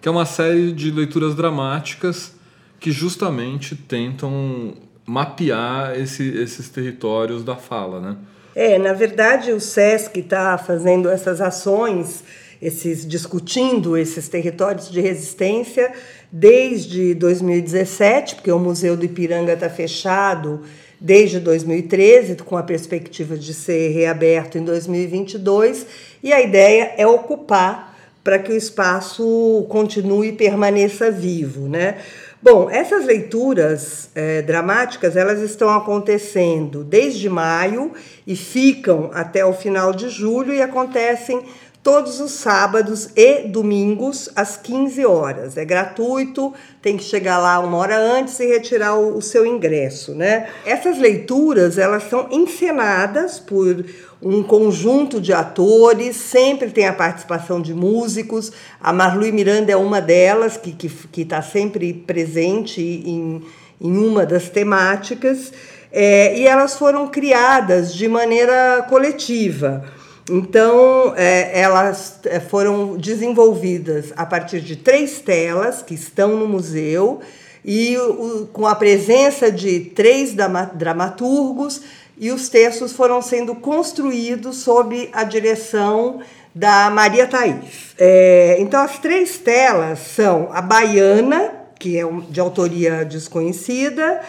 [0.00, 2.34] que é uma série de leituras dramáticas
[2.80, 4.74] que justamente tentam
[5.06, 8.16] mapear esse, esses territórios da fala, né?
[8.52, 12.24] É, na verdade o SESC está fazendo essas ações
[12.62, 15.92] esses discutindo esses territórios de resistência
[16.32, 20.62] desde 2017, porque o Museu do Ipiranga está fechado
[20.98, 25.86] desde 2013, com a perspectiva de ser reaberto em 2022,
[26.22, 27.92] e a ideia é ocupar
[28.24, 31.96] para que o espaço continue e permaneça vivo, né?
[32.40, 37.92] Bom, essas leituras é, dramáticas elas estão acontecendo desde maio
[38.26, 41.40] e ficam até o final de julho e acontecem
[41.82, 45.56] todos os sábados e domingos às 15 horas.
[45.56, 50.14] É gratuito, tem que chegar lá uma hora antes e retirar o, o seu ingresso,
[50.14, 50.48] né?
[50.64, 53.84] Essas leituras elas são encenadas por
[54.22, 58.52] um conjunto de atores, sempre tem a participação de músicos.
[58.80, 63.42] A Marlui Miranda é uma delas, que está que, que tá sempre presente em,
[63.80, 65.52] em uma das temáticas.
[65.90, 69.84] É, e elas foram criadas de maneira coletiva.
[70.30, 77.20] Então, é, elas é, foram desenvolvidas a partir de três telas que estão no museu
[77.64, 80.34] e o, com a presença de três
[80.74, 81.82] dramaturgos
[82.16, 86.20] e os textos foram sendo construídos sob a direção
[86.54, 87.94] da Maria Thaís.
[87.98, 94.20] É, então, as três telas são a Baiana, que é de autoria desconhecida,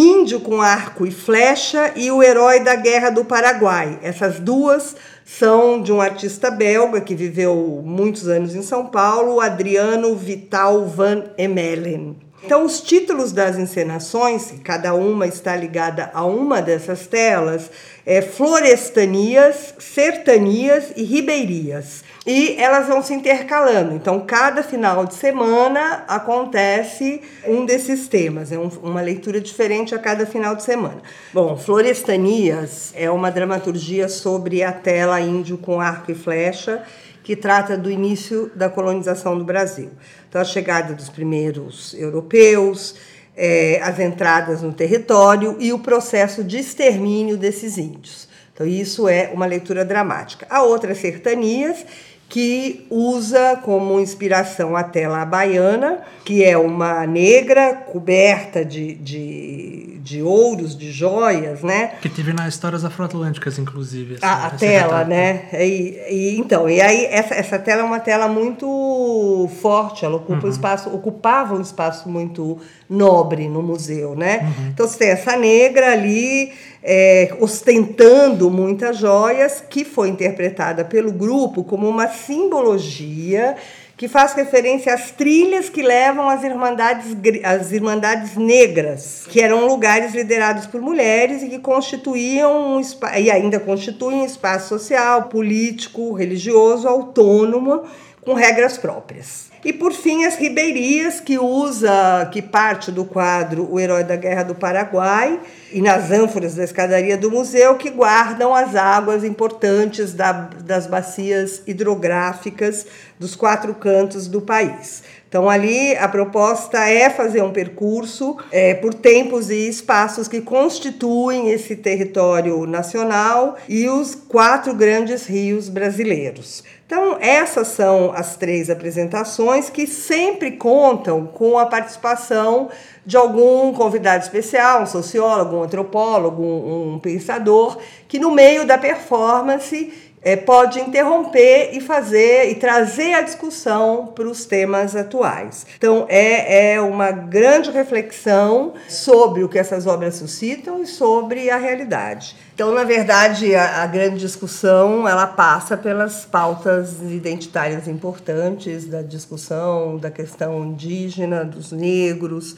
[0.00, 3.98] Índio com arco e flecha e o Herói da Guerra do Paraguai.
[4.00, 4.94] Essas duas
[5.28, 11.24] são de um artista belga que viveu muitos anos em São Paulo, Adriano Vital van
[11.36, 12.16] Emelen.
[12.42, 17.70] Então, os títulos das encenações, cada uma está ligada a uma dessas telas,
[18.06, 22.02] é Florestanias, Sertanias e Ribeirias.
[22.30, 23.94] E elas vão se intercalando.
[23.94, 28.52] Então, cada final de semana acontece um desses temas.
[28.52, 31.00] É um, uma leitura diferente a cada final de semana.
[31.32, 36.82] Bom, Florestanias é uma dramaturgia sobre a tela índio com arco e flecha
[37.24, 39.88] que trata do início da colonização do Brasil.
[40.28, 42.96] Então, a chegada dos primeiros europeus,
[43.34, 48.28] é, as entradas no território e o processo de extermínio desses índios.
[48.52, 50.44] Então, isso é uma leitura dramática.
[50.50, 51.86] A outra é Sertanias,
[52.28, 60.22] que usa como inspiração a tela baiana, que é uma negra coberta de, de, de
[60.22, 61.92] ouros, de joias, né?
[62.02, 64.16] Que teve nas histórias afroatlânticas, inclusive.
[64.16, 65.48] Essa, a, a tela, né?
[65.54, 70.42] E, e, então, e aí essa, essa tela é uma tela muito forte, ela ocupa
[70.42, 70.48] uhum.
[70.48, 72.58] um espaço, ocupava um espaço muito
[72.90, 74.40] nobre no museu, né?
[74.42, 74.68] Uhum.
[74.68, 76.52] Então você tem essa negra ali
[76.90, 83.56] é, ostentando muitas joias, que foi interpretada pelo grupo como uma simbologia
[83.94, 87.14] que faz referência às trilhas que levam às irmandades,
[87.44, 92.80] às irmandades negras, que eram lugares liderados por mulheres e que constituíam um,
[93.18, 97.82] e ainda constituem um espaço social, político, religioso, autônomo,
[98.28, 99.48] com regras próprias.
[99.64, 104.42] E por fim, as ribeirias, que usa, que parte do quadro O Herói da Guerra
[104.42, 105.40] do Paraguai,
[105.72, 111.62] e nas ânforas da escadaria do museu, que guardam as águas importantes da, das bacias
[111.66, 112.86] hidrográficas
[113.18, 115.02] dos quatro cantos do país.
[115.28, 121.50] Então, ali a proposta é fazer um percurso é, por tempos e espaços que constituem
[121.50, 126.62] esse território nacional e os quatro grandes rios brasileiros.
[126.88, 132.70] Então, essas são as três apresentações que sempre contam com a participação
[133.04, 137.76] de algum convidado especial, um sociólogo, um antropólogo, um, pensador,
[138.08, 144.26] que no meio da performance é, pode interromper e fazer e trazer a discussão para
[144.26, 145.66] os temas atuais.
[145.76, 151.56] Então é, é uma grande reflexão sobre o que essas obras suscitam e sobre a
[151.56, 152.36] realidade.
[152.54, 159.96] Então, na verdade, a, a grande discussão ela passa pelas pautas identitárias importantes da discussão
[159.96, 162.56] da questão indígena, dos negros,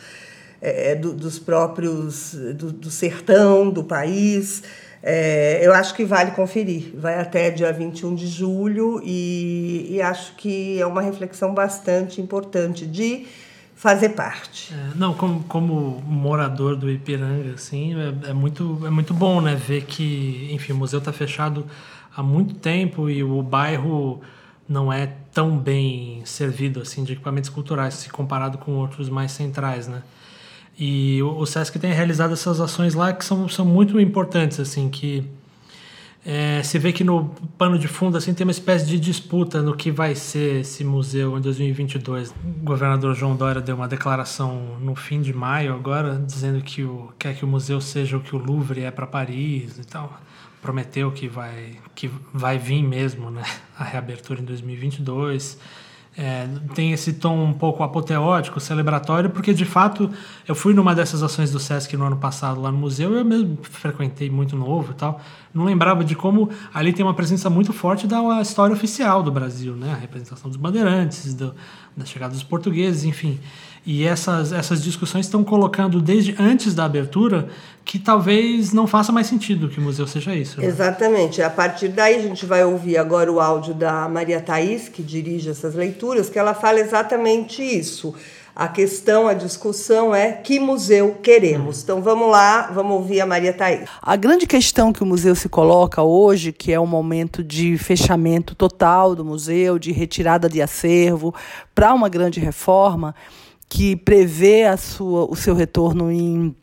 [0.61, 4.63] é, do, dos próprios do, do sertão do país.
[5.03, 6.93] É, eu acho que vale conferir.
[6.95, 12.87] Vai até dia 21 de julho e, e acho que é uma reflexão bastante importante
[12.87, 13.27] de
[13.75, 14.75] fazer parte.
[14.75, 19.55] É, não, como, como morador do Ipiranga, assim, é, é, muito, é muito bom né,
[19.55, 21.65] ver que, enfim, o museu está fechado
[22.15, 24.21] há muito tempo e o bairro
[24.69, 29.89] não é tão bem servido assim de equipamentos culturais se comparado com outros mais centrais,
[29.89, 30.03] né?
[30.81, 35.23] E o, Sesc tem realizado essas ações lá que são, são muito importantes, assim, que
[36.25, 39.77] é, se vê que no pano de fundo assim tem uma espécie de disputa no
[39.77, 42.31] que vai ser esse museu em 2022.
[42.31, 47.13] O governador João Dória deu uma declaração no fim de maio agora dizendo que o,
[47.19, 50.19] quer que o museu seja o que o Louvre é para Paris e tal.
[50.63, 53.43] Prometeu que vai que vai vir mesmo, né,
[53.79, 55.59] a reabertura em 2022
[56.17, 60.11] é, tem esse tom um pouco apoteótico, celebratório, porque de fato
[60.47, 63.59] eu fui numa dessas ações do Sesc no ano passado lá no museu, eu mesmo
[63.63, 65.21] frequentei muito novo e tal,
[65.55, 69.75] não lembrava de como ali tem uma presença muito forte da história oficial do Brasil,
[69.77, 69.93] né?
[69.93, 71.55] a representação dos bandeirantes, do,
[71.97, 73.39] da chegada dos portugueses, enfim.
[73.85, 77.49] E essas, essas discussões estão colocando desde antes da abertura
[77.85, 80.61] que talvez não faça mais sentido que o museu seja isso.
[80.61, 80.67] Né?
[80.67, 81.43] Exatamente.
[81.43, 85.49] A partir daí a gente vai ouvir agora o áudio da Maria Thaís, que dirige
[85.49, 88.15] essas leituras, que ela fala exatamente isso.
[88.55, 91.83] A questão, a discussão é que museu queremos.
[91.83, 93.89] Então vamos lá, vamos ouvir a Maria Thaís.
[94.03, 98.55] A grande questão que o museu se coloca hoje, que é um momento de fechamento
[98.55, 101.35] total do museu, de retirada de acervo,
[101.75, 103.15] para uma grande reforma,
[103.71, 106.55] que prevê a sua, o seu retorno em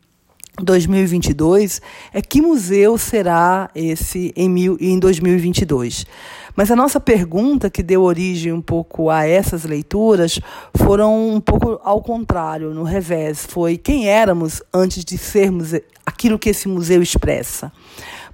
[0.62, 1.80] 2022
[2.12, 6.04] é que museu será esse em, mil, em 2022.
[6.54, 10.38] Mas a nossa pergunta que deu origem um pouco a essas leituras
[10.76, 13.46] foram um pouco ao contrário, no revés.
[13.46, 15.72] Foi quem éramos antes de sermos
[16.04, 17.72] aquilo que esse museu expressa.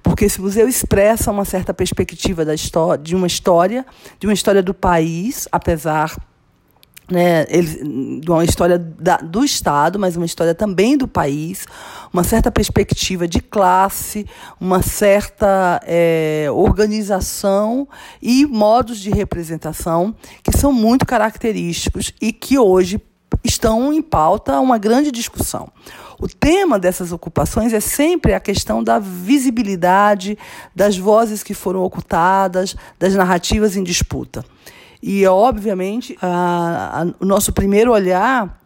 [0.03, 3.85] Porque esse museu expressa uma certa perspectiva da história, de uma história,
[4.19, 6.15] de uma história do país, apesar
[7.09, 11.65] né, ele, uma história da, do Estado, mas uma história também do país,
[12.11, 14.25] uma certa perspectiva de classe,
[14.59, 17.87] uma certa é, organização
[18.21, 22.99] e modos de representação que são muito característicos e que hoje
[23.43, 25.69] estão em pauta uma grande discussão.
[26.19, 30.37] O tema dessas ocupações é sempre a questão da visibilidade
[30.73, 34.43] das vozes que foram ocultadas, das narrativas em disputa.
[35.07, 38.59] E, obviamente, a, a, o nosso primeiro olhar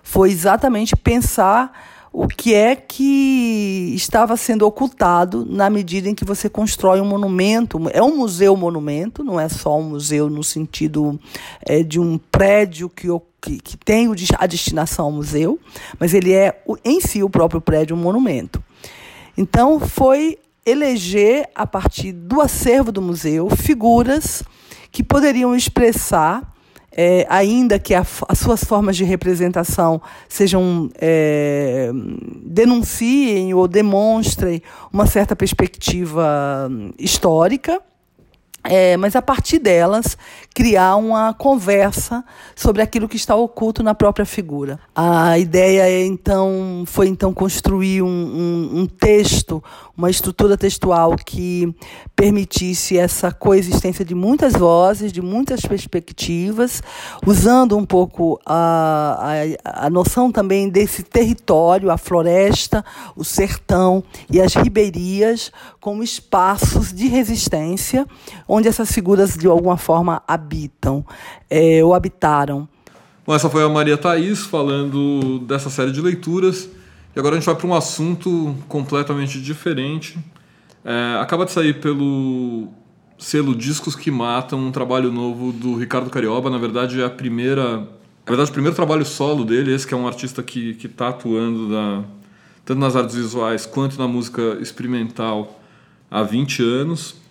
[0.00, 1.72] foi exatamente pensar
[2.12, 7.80] o que é que estava sendo ocultado na medida em que você constrói um monumento.
[7.92, 11.18] É um museu-monumento, não é só um museu no sentido
[11.66, 13.08] é, de um prédio que,
[13.40, 14.08] que, que tem
[14.38, 15.58] a destinação ao museu,
[15.98, 18.62] mas ele é em si o próprio prédio um monumento.
[19.36, 24.44] Então, foi eleger, a partir do acervo do museu, figuras
[24.92, 26.54] que poderiam expressar,
[26.94, 31.90] é, ainda que a, as suas formas de representação sejam é,
[32.44, 34.62] denunciem ou demonstrem
[34.92, 37.80] uma certa perspectiva hum, histórica,
[38.64, 40.16] é, mas a partir delas
[40.54, 44.78] criar uma conversa sobre aquilo que está oculto na própria figura.
[44.94, 49.62] A ideia é então foi então construir um, um, um texto,
[49.96, 51.74] uma estrutura textual que
[52.14, 56.82] permitisse essa coexistência de muitas vozes, de muitas perspectivas,
[57.26, 59.34] usando um pouco a,
[59.64, 62.84] a, a noção também desse território, a floresta,
[63.16, 65.50] o sertão e as ribeirias
[65.80, 68.06] como espaços de resistência
[68.54, 71.02] onde essas figuras de alguma forma habitam
[71.48, 72.68] é, ou habitaram.
[73.26, 76.68] Bom, essa foi a Maria Thaís falando dessa série de leituras.
[77.16, 80.18] E agora a gente vai para um assunto completamente diferente.
[80.84, 82.68] É, acaba de sair pelo
[83.18, 86.50] selo Discos que Matam um trabalho novo do Ricardo Carioba.
[86.50, 87.78] Na verdade, é a primeira.
[87.78, 91.70] Na verdade, o primeiro trabalho solo dele, esse que é um artista que está atuando
[91.70, 92.04] da,
[92.66, 95.58] tanto nas artes visuais quanto na música experimental
[96.10, 97.21] há 20 anos.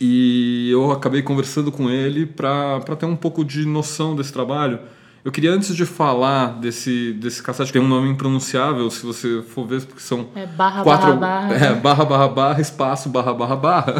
[0.00, 4.80] E eu acabei conversando com ele para ter um pouco de noção desse trabalho.
[5.24, 9.42] Eu queria, antes de falar desse, desse cassete, que tem um nome impronunciável, se você
[9.42, 10.28] for ver, porque são.
[10.34, 11.54] É barra, quatro, barra, barra.
[11.54, 13.94] É, barra, barra, barra, espaço, barra, barra, barra.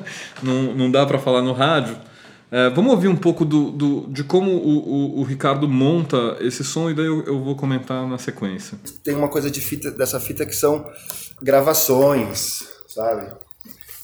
[0.42, 1.96] não, não dá para falar no rádio.
[2.50, 6.64] É, vamos ouvir um pouco do, do, de como o, o, o, Ricardo monta esse
[6.64, 8.76] som e daí eu, eu, vou comentar na sequência.
[9.04, 10.84] Tem uma coisa de fita, dessa fita que são
[11.40, 13.30] gravações, sabe?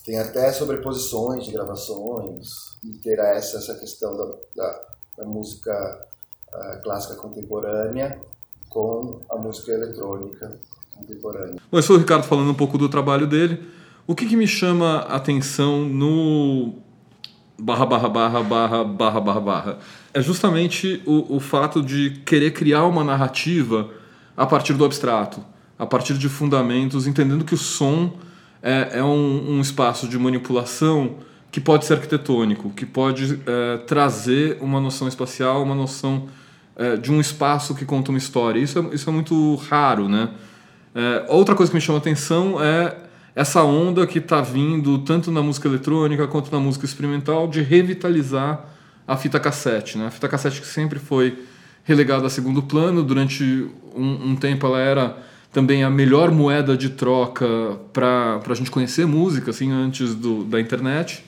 [0.07, 4.81] Tem até sobreposições de gravações, interessa essa questão da, da,
[5.19, 6.07] da música
[6.47, 8.21] uh, clássica contemporânea
[8.71, 10.61] com a música eletrônica
[10.95, 11.57] contemporânea.
[11.73, 13.69] Bom, eu sou o Ricardo falando um pouco do trabalho dele.
[14.07, 16.75] O que, que me chama a atenção no
[17.59, 19.79] barra barra barra barra barra barra barra
[20.15, 23.91] é justamente o, o fato de querer criar uma narrativa
[24.37, 25.45] a partir do abstrato,
[25.77, 28.13] a partir de fundamentos, entendendo que o som
[28.67, 31.19] é, é um, um, espaço de manipulação
[31.53, 36.27] que pode ser arquitetônico, que pode é, trazer uma noção espacial, uma noção
[36.75, 38.59] é, de um espaço que conta uma história.
[38.59, 40.31] Isso é, isso é muito raro, né?
[40.93, 42.97] É, outra coisa que me chama atenção é
[43.37, 48.65] essa onda que está vindo tanto na música eletrônica quanto na música experimental de revitalizar
[49.07, 49.97] a fita cassete.
[49.97, 50.07] Né?
[50.07, 51.39] A fita cassete que sempre foi
[51.85, 55.17] relegada a segundo plano, durante um, um tempo ela era
[55.57, 57.47] também a melhor moeda de troca
[57.91, 61.25] para a gente conhecer música, assim, antes do, da internet.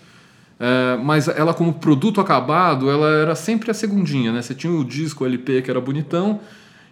[0.61, 4.43] É, mas ela como produto acabado, ela era sempre a segundinha, né?
[4.43, 6.41] Você tinha o disco, LP, que era bonitão,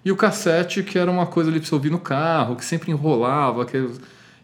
[0.02, 2.90] e o cassete, que era uma coisa ali para você ouvir no carro, que sempre
[2.90, 3.66] enrolava.
[3.66, 3.86] Que...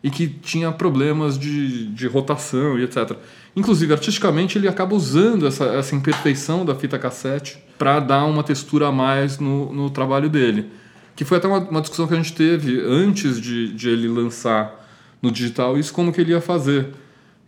[0.05, 3.16] e que tinha problemas de, de rotação e etc.
[3.57, 8.88] Inclusive, artisticamente, ele acaba usando essa, essa imperfeição da fita cassete para dar uma textura
[8.88, 10.82] a mais no, no trabalho dele.
[11.15, 14.81] Que foi até uma, uma discussão que a gente teve antes de, de ele lançar
[15.23, 16.89] no digital isso como que ele ia fazer.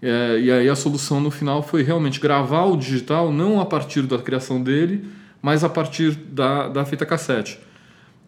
[0.01, 4.03] É, e aí a solução no final foi realmente gravar o digital não a partir
[4.03, 5.05] da criação dele,
[5.43, 7.59] mas a partir da, da fita cassete.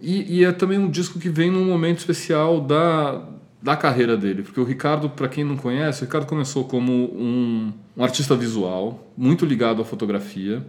[0.01, 3.23] E, e é também um disco que vem num momento especial da,
[3.63, 7.73] da carreira dele, porque o Ricardo, para quem não conhece, o Ricardo começou como um,
[7.97, 10.65] um artista visual, muito ligado à fotografia.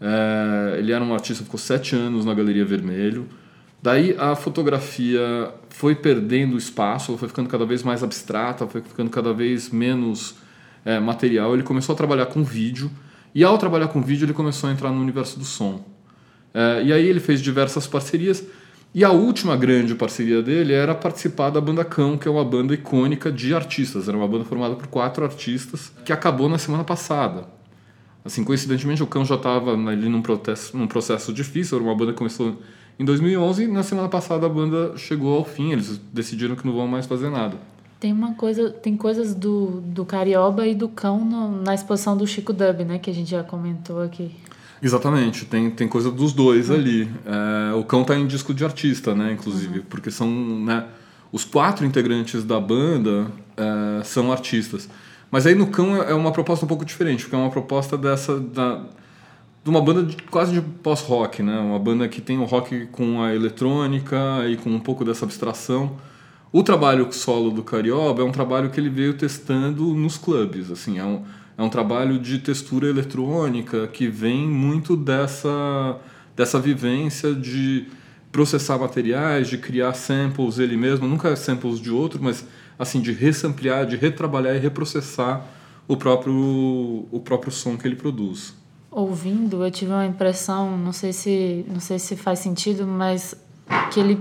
[0.00, 3.26] É, ele era um artista, ficou sete anos na Galeria Vermelho.
[3.82, 9.32] Daí a fotografia foi perdendo espaço, foi ficando cada vez mais abstrata, foi ficando cada
[9.32, 10.36] vez menos
[10.84, 11.54] é, material.
[11.54, 12.90] Ele começou a trabalhar com vídeo
[13.34, 15.84] e ao trabalhar com vídeo ele começou a entrar no universo do som.
[16.54, 18.44] É, e aí ele fez diversas parcerias
[18.94, 22.72] e a última grande parceria dele era participar da banda Cão, que é uma banda
[22.72, 24.08] icônica de artistas.
[24.08, 27.46] Era uma banda formada por quatro artistas que acabou na semana passada.
[28.24, 31.76] Assim, coincidentemente, o Cão já estava ali num, processo, num processo difícil.
[31.76, 32.58] Era uma banda que começou
[32.98, 35.72] em 2011 e na semana passada a banda chegou ao fim.
[35.72, 37.56] Eles decidiram que não vão mais fazer nada.
[37.98, 42.26] Tem uma coisa, tem coisas do, do Carioba e do Cão no, na exposição do
[42.26, 42.98] Chico Dub, né?
[42.98, 44.32] Que a gente já comentou aqui.
[44.82, 46.76] Exatamente, tem, tem coisa dos dois uhum.
[46.76, 47.10] ali.
[47.24, 49.84] É, o Cão tá em disco de artista, né, inclusive, uhum.
[49.88, 50.84] porque são, né,
[51.32, 53.26] os quatro integrantes da banda
[53.56, 54.88] é, são artistas.
[55.30, 58.38] Mas aí no Cão é uma proposta um pouco diferente, porque é uma proposta dessa,
[58.38, 58.84] da,
[59.66, 63.20] de uma banda de, quase de pós-rock, né, uma banda que tem o rock com
[63.20, 64.16] a eletrônica
[64.48, 65.96] e com um pouco dessa abstração.
[66.52, 71.00] O trabalho solo do Carioba é um trabalho que ele veio testando nos clubes, assim,
[71.00, 71.24] é um
[71.58, 75.98] é um trabalho de textura eletrônica que vem muito dessa,
[76.36, 77.86] dessa vivência de
[78.30, 82.46] processar materiais, de criar samples ele mesmo, nunca samples de outro, mas
[82.78, 85.44] assim de resampliar, de retrabalhar e reprocessar
[85.88, 88.54] o próprio o próprio som que ele produz.
[88.96, 93.34] Ouvindo, eu tive uma impressão, não sei se não sei se faz sentido, mas
[93.92, 94.18] que ele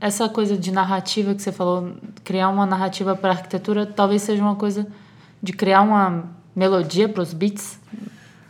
[0.00, 1.92] essa coisa de narrativa que você falou,
[2.24, 4.86] criar uma narrativa para arquitetura, talvez seja uma coisa
[5.42, 6.24] de criar uma
[6.56, 7.78] melodia para os beats?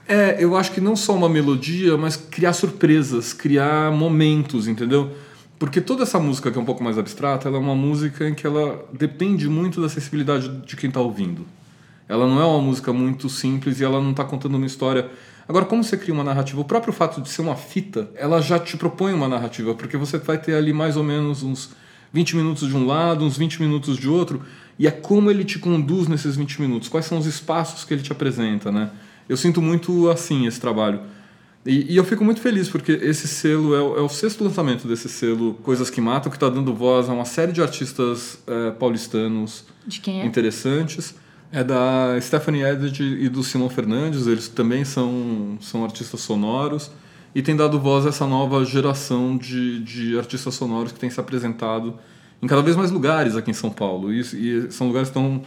[0.06, 5.10] É, eu acho que não só uma melodia, mas criar surpresas, criar momentos, entendeu?
[5.58, 8.32] Porque toda essa música que é um pouco mais abstrata, ela é uma música em
[8.32, 11.44] que ela depende muito da sensibilidade de quem está ouvindo.
[12.08, 15.10] Ela não é uma música muito simples e ela não está contando uma história.
[15.48, 16.60] Agora, como você cria uma narrativa?
[16.60, 20.18] O próprio fato de ser uma fita, ela já te propõe uma narrativa, porque você
[20.18, 21.70] vai ter ali mais ou menos uns
[22.12, 24.42] 20 minutos de um lado, uns 20 minutos de outro,
[24.78, 28.02] e é como ele te conduz nesses 20 minutos, quais são os espaços que ele
[28.02, 28.90] te apresenta, né?
[29.26, 31.00] Eu sinto muito assim esse trabalho.
[31.66, 34.86] E, e eu fico muito feliz porque esse selo é o, é o, sexto lançamento
[34.86, 38.70] desse selo Coisas que Matam, que está dando voz a uma série de artistas é,
[38.70, 40.24] paulistanos de é?
[40.24, 41.14] interessantes.
[41.50, 46.90] É da Stephanie Edith e do Simon Fernandes, eles também são, são artistas sonoros
[47.34, 51.18] e tem dado voz a essa nova geração de, de artistas sonoros que tem se
[51.18, 51.98] apresentado
[52.42, 54.12] em cada vez mais lugares aqui em São Paulo.
[54.12, 55.42] E, e são lugares que estão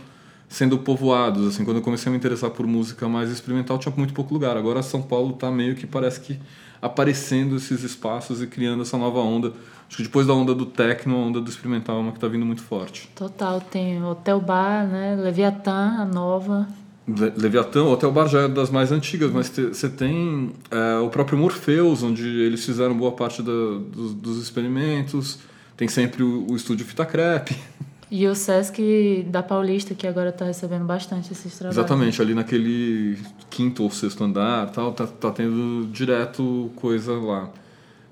[0.49, 1.47] sendo povoados.
[1.47, 4.57] Assim, quando eu comecei a me interessar por música mais experimental, tinha muito pouco lugar.
[4.57, 6.39] Agora São Paulo está meio que parece que
[6.81, 9.53] aparecendo esses espaços e criando essa nova onda.
[9.87, 12.27] Acho que depois da onda do techno, a onda do experimental é uma que está
[12.27, 13.09] vindo muito forte.
[13.13, 15.15] Total, tem Hotel Bar, né?
[15.15, 16.67] Leviatã, a nova.
[17.07, 21.09] Le Leviatã, o Hotel Bar já é das mais antigas, mas você tem é, o
[21.09, 25.39] próprio Morpheus, onde eles fizeram boa parte da, dos, dos experimentos.
[25.75, 27.55] Tem sempre o, o estúdio Fita Crepe.
[28.11, 31.77] E o Sesc da Paulista, que agora está recebendo bastante esses trabalhos.
[31.77, 33.17] Exatamente, ali naquele
[33.49, 37.49] quinto ou sexto andar, tal, tá, tá tendo direto coisa lá.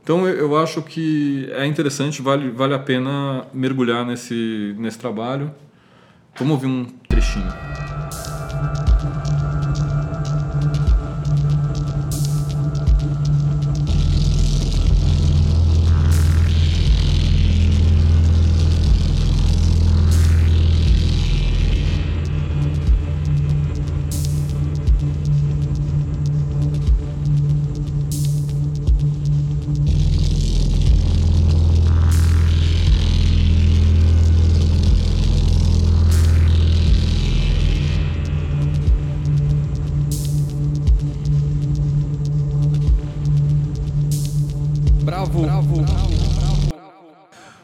[0.02, 5.52] Então eu acho que é interessante, vale, vale a pena mergulhar nesse, nesse trabalho.
[6.38, 7.99] Vamos ouvir um trechinho.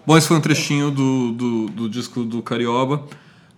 [0.08, 3.04] Bom, esse foi um trechinho do, do, do disco do Carioba.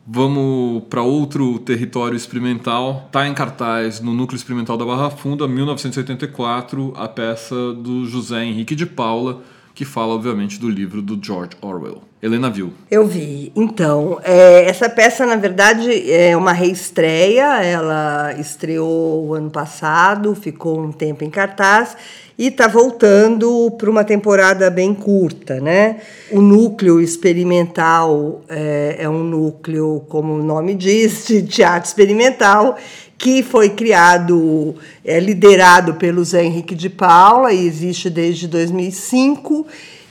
[0.07, 3.03] Vamos para outro território experimental.
[3.07, 8.75] Está em cartaz no Núcleo Experimental da Barra Funda, 1984, a peça do José Henrique
[8.75, 9.43] de Paula,
[9.77, 12.01] que fala, obviamente, do livro do George Orwell.
[12.19, 12.73] Helena viu.
[12.89, 13.51] Eu vi.
[13.55, 17.63] Então, é, essa peça, na verdade, é uma reestreia.
[17.63, 21.95] Ela estreou o ano passado, ficou um tempo em cartaz
[22.39, 25.97] e está voltando para uma temporada bem curta, né?
[26.31, 32.77] O núcleo experimental é, é um núcleo, como o nome diz, de teatro experimental
[33.17, 39.65] que foi criado, é liderado pelo Zé Henrique de Paula e existe desde 2005.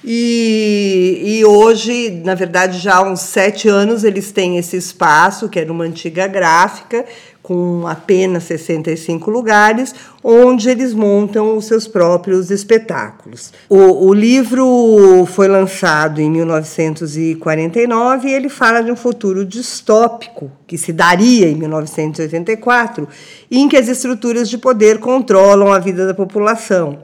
[0.09, 5.59] E, e hoje, na verdade, já há uns sete anos, eles têm esse espaço, que
[5.59, 7.04] era uma antiga gráfica,
[7.47, 13.53] com apenas 65 lugares, onde eles montam os seus próprios espetáculos.
[13.68, 20.76] O, o, livro foi lançado em 1949 e ele fala de um futuro distópico que
[20.76, 23.07] se daria em 1984,
[23.49, 26.99] em que as estruturas de poder controlam a vida da população.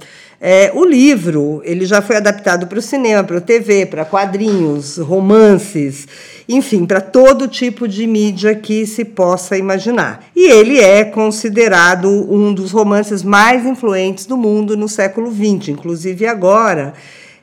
[0.45, 4.99] É, o livro ele já foi adaptado para o cinema, para a TV, para quadrinhos,
[4.99, 6.09] romances,
[6.49, 10.25] enfim, para todo tipo de mídia que se possa imaginar.
[10.35, 16.27] E ele é considerado um dos romances mais influentes do mundo no século XX, inclusive
[16.27, 16.93] agora.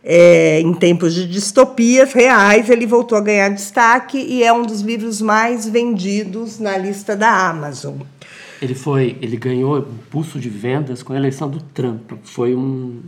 [0.03, 4.81] É, em tempos de distopias reais, ele voltou a ganhar destaque e é um dos
[4.81, 7.95] livros mais vendidos na lista da Amazon.
[8.61, 12.11] Ele foi, ele ganhou pulso de vendas com a eleição do Trump.
[12.23, 12.99] Foi um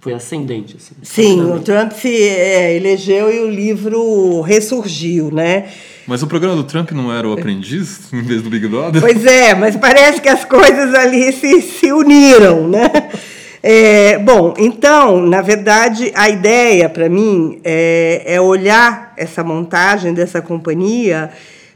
[0.00, 0.94] foi ascendente assim.
[1.02, 5.68] Sim, o Trump se é, elegeu e o livro ressurgiu, né?
[6.06, 9.00] Mas o programa do Trump não era o Aprendiz em vez do Big Brother?
[9.00, 12.90] Pois é, mas parece que as coisas ali se, se uniram, né?
[13.62, 20.40] É, bom, então, na verdade, a ideia para mim é, é olhar essa montagem dessa
[20.40, 21.30] companhia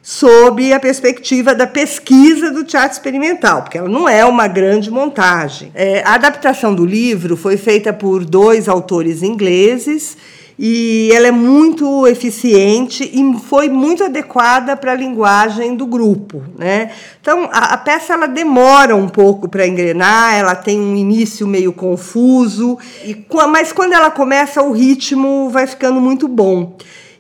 [0.05, 5.73] sob a perspectiva da pesquisa do teatro experimental, porque ela não é uma grande montagem.
[5.75, 10.15] É, a adaptação do livro foi feita por dois autores ingleses
[10.59, 16.91] e ela é muito eficiente e foi muito adequada para a linguagem do grupo, né?
[17.19, 21.73] Então a, a peça ela demora um pouco para engrenar, ela tem um início meio
[21.73, 26.77] confuso e mas quando ela começa o ritmo vai ficando muito bom.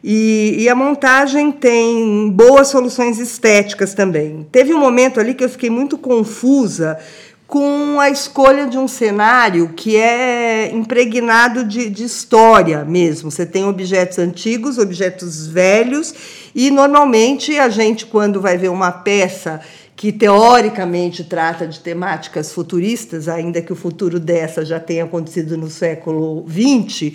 [0.06, 4.46] E, e, a montagem tem boas soluções estéticas também.
[4.52, 6.98] Teve um momento ali que eu fiquei muito confusa
[7.46, 13.30] com a escolha de um cenário que é impregnado de, de história mesmo.
[13.30, 16.12] Você tem objetos antigos, objetos velhos,
[16.54, 19.62] e normalmente a gente, quando vai ver uma peça
[19.96, 25.70] que teoricamente trata de temáticas futuristas, ainda que o futuro dessa já tenha acontecido no
[25.70, 27.12] século XX,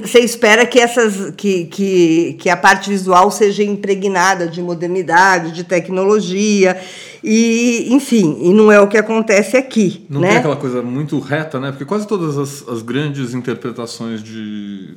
[0.00, 5.64] você espera que, essas, que, que, que a parte visual seja impregnada de modernidade, de
[5.64, 6.80] tecnologia,
[7.22, 10.06] e enfim, e não é o que acontece aqui.
[10.08, 10.28] Não né?
[10.28, 11.70] tem aquela coisa muito reta, né?
[11.70, 14.96] Porque quase todas as, as grandes interpretações de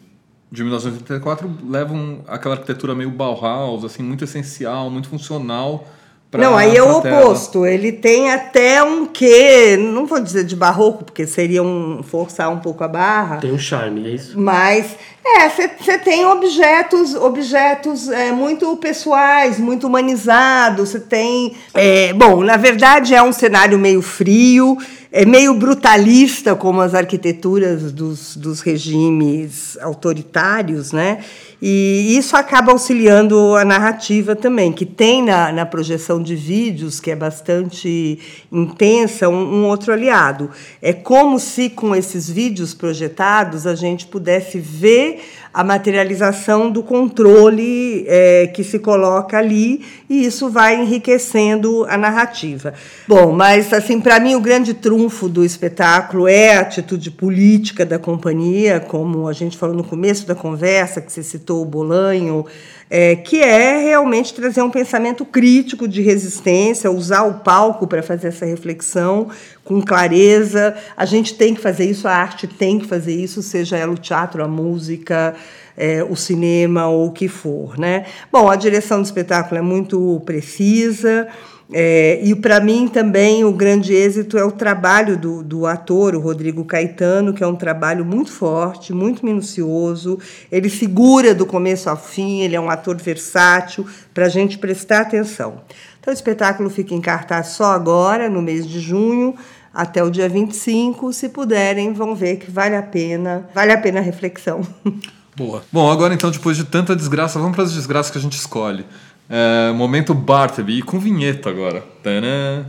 [0.50, 5.86] de 1984 levam aquela arquitetura meio Bauhaus, assim, muito essencial, muito funcional
[6.30, 7.66] Pra, não, aí é o oposto.
[7.66, 12.60] Ele tem até um quê, não vou dizer de barroco, porque seria um forçar um
[12.60, 13.38] pouco a barra.
[13.38, 14.38] Tem um charme, é isso?
[14.38, 20.90] Mas é, você tem objetos, objetos é, muito pessoais, muito humanizados.
[20.90, 24.78] Você tem, é, bom, na verdade é um cenário meio frio
[25.12, 31.20] é meio brutalista como as arquiteturas dos, dos regimes autoritários, né?
[31.60, 37.10] E isso acaba auxiliando a narrativa também, que tem na, na projeção de vídeos, que
[37.10, 38.20] é bastante
[38.52, 40.52] intensa, um, um outro aliado.
[40.82, 45.24] É como se, com esses vídeos projetados, a gente pudesse ver
[45.58, 52.76] a materialização do controle é, que se coloca ali e isso vai enriquecendo a narrativa.
[53.08, 57.98] Bom, mas assim para mim o grande trunfo do espetáculo é a atitude política da
[57.98, 62.46] companhia, como a gente falou no começo da conversa que você citou o Bolanho
[62.90, 68.30] é, que é realmente trazer um pensamento crítico de resistência, usar o palco para fazer
[68.30, 69.30] essa reflexão
[69.64, 70.76] com clareza.
[70.96, 73.98] A gente tem que fazer isso, a arte tem que fazer isso, seja ela o
[73.98, 75.36] teatro, a música,
[75.76, 77.78] é, o cinema ou o que for.
[77.78, 78.06] Né?
[78.32, 81.28] Bom, a direção do espetáculo é muito precisa.
[81.72, 86.20] É, e para mim também o grande êxito é o trabalho do, do ator, o
[86.20, 90.18] Rodrigo Caetano, que é um trabalho muito forte, muito minucioso.
[90.50, 95.02] Ele figura do começo ao fim, ele é um ator versátil, para a gente prestar
[95.02, 95.62] atenção.
[96.00, 99.36] Então o espetáculo fica em cartaz só agora, no mês de junho,
[99.74, 101.12] até o dia 25.
[101.12, 104.62] Se puderem, vão ver que vale a pena, vale a pena a reflexão.
[105.38, 105.64] Boa.
[105.72, 108.84] Bom, agora então, depois de tanta desgraça, vamos para as desgraças que a gente escolhe.
[109.30, 111.82] É, momento Bartleby, e com vinheta agora.
[112.02, 112.66] Tadã.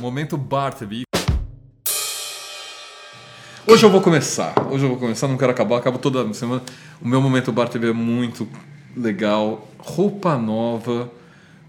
[0.00, 1.02] Momento Bartleby.
[3.66, 4.54] Hoje eu vou começar.
[4.70, 6.62] Hoje eu vou começar, não quero acabar, acabo toda semana.
[7.02, 8.48] O meu momento Bar TV é muito
[8.96, 9.68] legal.
[9.78, 11.10] Roupa nova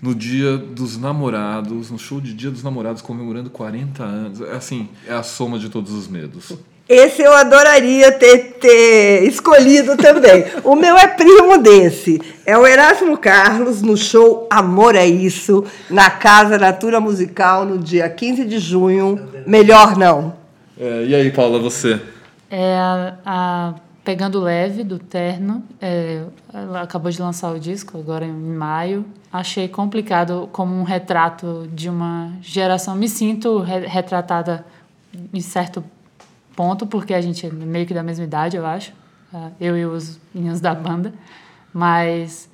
[0.01, 4.39] no dia dos namorados, no show de Dia dos Namorados comemorando 40 anos.
[4.39, 6.57] É assim, é a soma de todos os medos.
[6.89, 10.43] Esse eu adoraria ter, ter escolhido também.
[10.63, 12.19] o meu é primo desse.
[12.43, 18.09] É o Erasmo Carlos no show Amor é Isso, na Casa Natura Musical, no dia
[18.09, 19.29] 15 de junho.
[19.45, 20.33] Melhor não.
[20.79, 22.01] É, e aí, Paula, você?
[22.49, 23.73] É a, a
[24.03, 25.63] Pegando Leve, do Terno.
[25.79, 29.05] É, ela acabou de lançar o disco, agora em maio.
[29.31, 32.95] Achei complicado como um retrato de uma geração.
[32.95, 34.65] Me sinto re retratada
[35.31, 35.98] em certo ponto,
[36.87, 38.91] porque a gente é meio que da mesma idade, eu acho.
[39.33, 41.13] Ah, eu e os meninos da banda.
[41.73, 42.49] Mas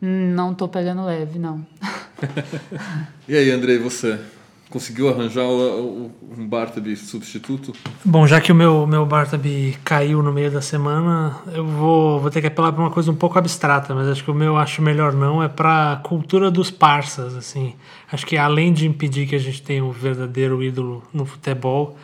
[0.00, 1.64] não tô pegando leve, não.
[3.26, 4.18] e aí, Andrei, você?
[4.68, 6.10] Conseguiu arranjar um
[6.46, 7.72] Bartaby substituto?
[8.04, 12.30] Bom, já que o meu, meu Bartaby caiu no meio da semana, eu vou, vou
[12.30, 14.82] ter que apelar para uma coisa um pouco abstrata, mas acho que o meu acho
[14.82, 17.74] melhor não, é para a cultura dos parças, assim.
[18.12, 21.96] Acho que além de impedir que a gente tenha um verdadeiro ídolo no futebol,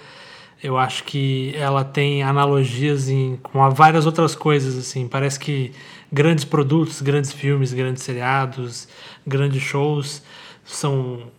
[0.65, 5.07] eu acho que ela tem analogias em, com várias outras coisas, assim.
[5.07, 5.73] Parece que
[6.11, 8.89] grandes produtos, grandes filmes, grandes seriados,
[9.27, 10.23] grandes shows
[10.65, 11.31] são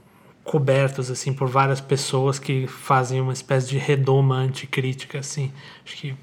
[0.44, 5.52] cobertos assim por várias pessoas que fazem uma espécie de redoma anticrítica assim.
[5.84, 6.16] Acho que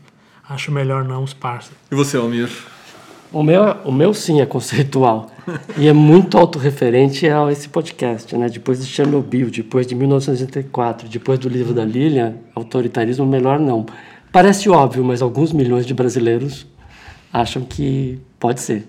[0.49, 1.83] acho melhor não os parceiros.
[1.91, 2.51] E você, Almir?
[3.33, 5.31] O meu, o meu sim é conceitual
[5.79, 8.49] e é muito autorreferente a esse podcast, né?
[8.49, 13.87] Depois de Chernobyl, depois de 1984, depois do livro da Lilian, autoritarismo melhor não.
[14.31, 16.67] Parece óbvio, mas alguns milhões de brasileiros
[17.33, 18.87] acham que pode ser.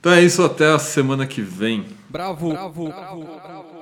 [0.00, 1.84] Então é isso, até a semana que vem.
[2.08, 3.77] Bravo, bravo, bravo, bravo.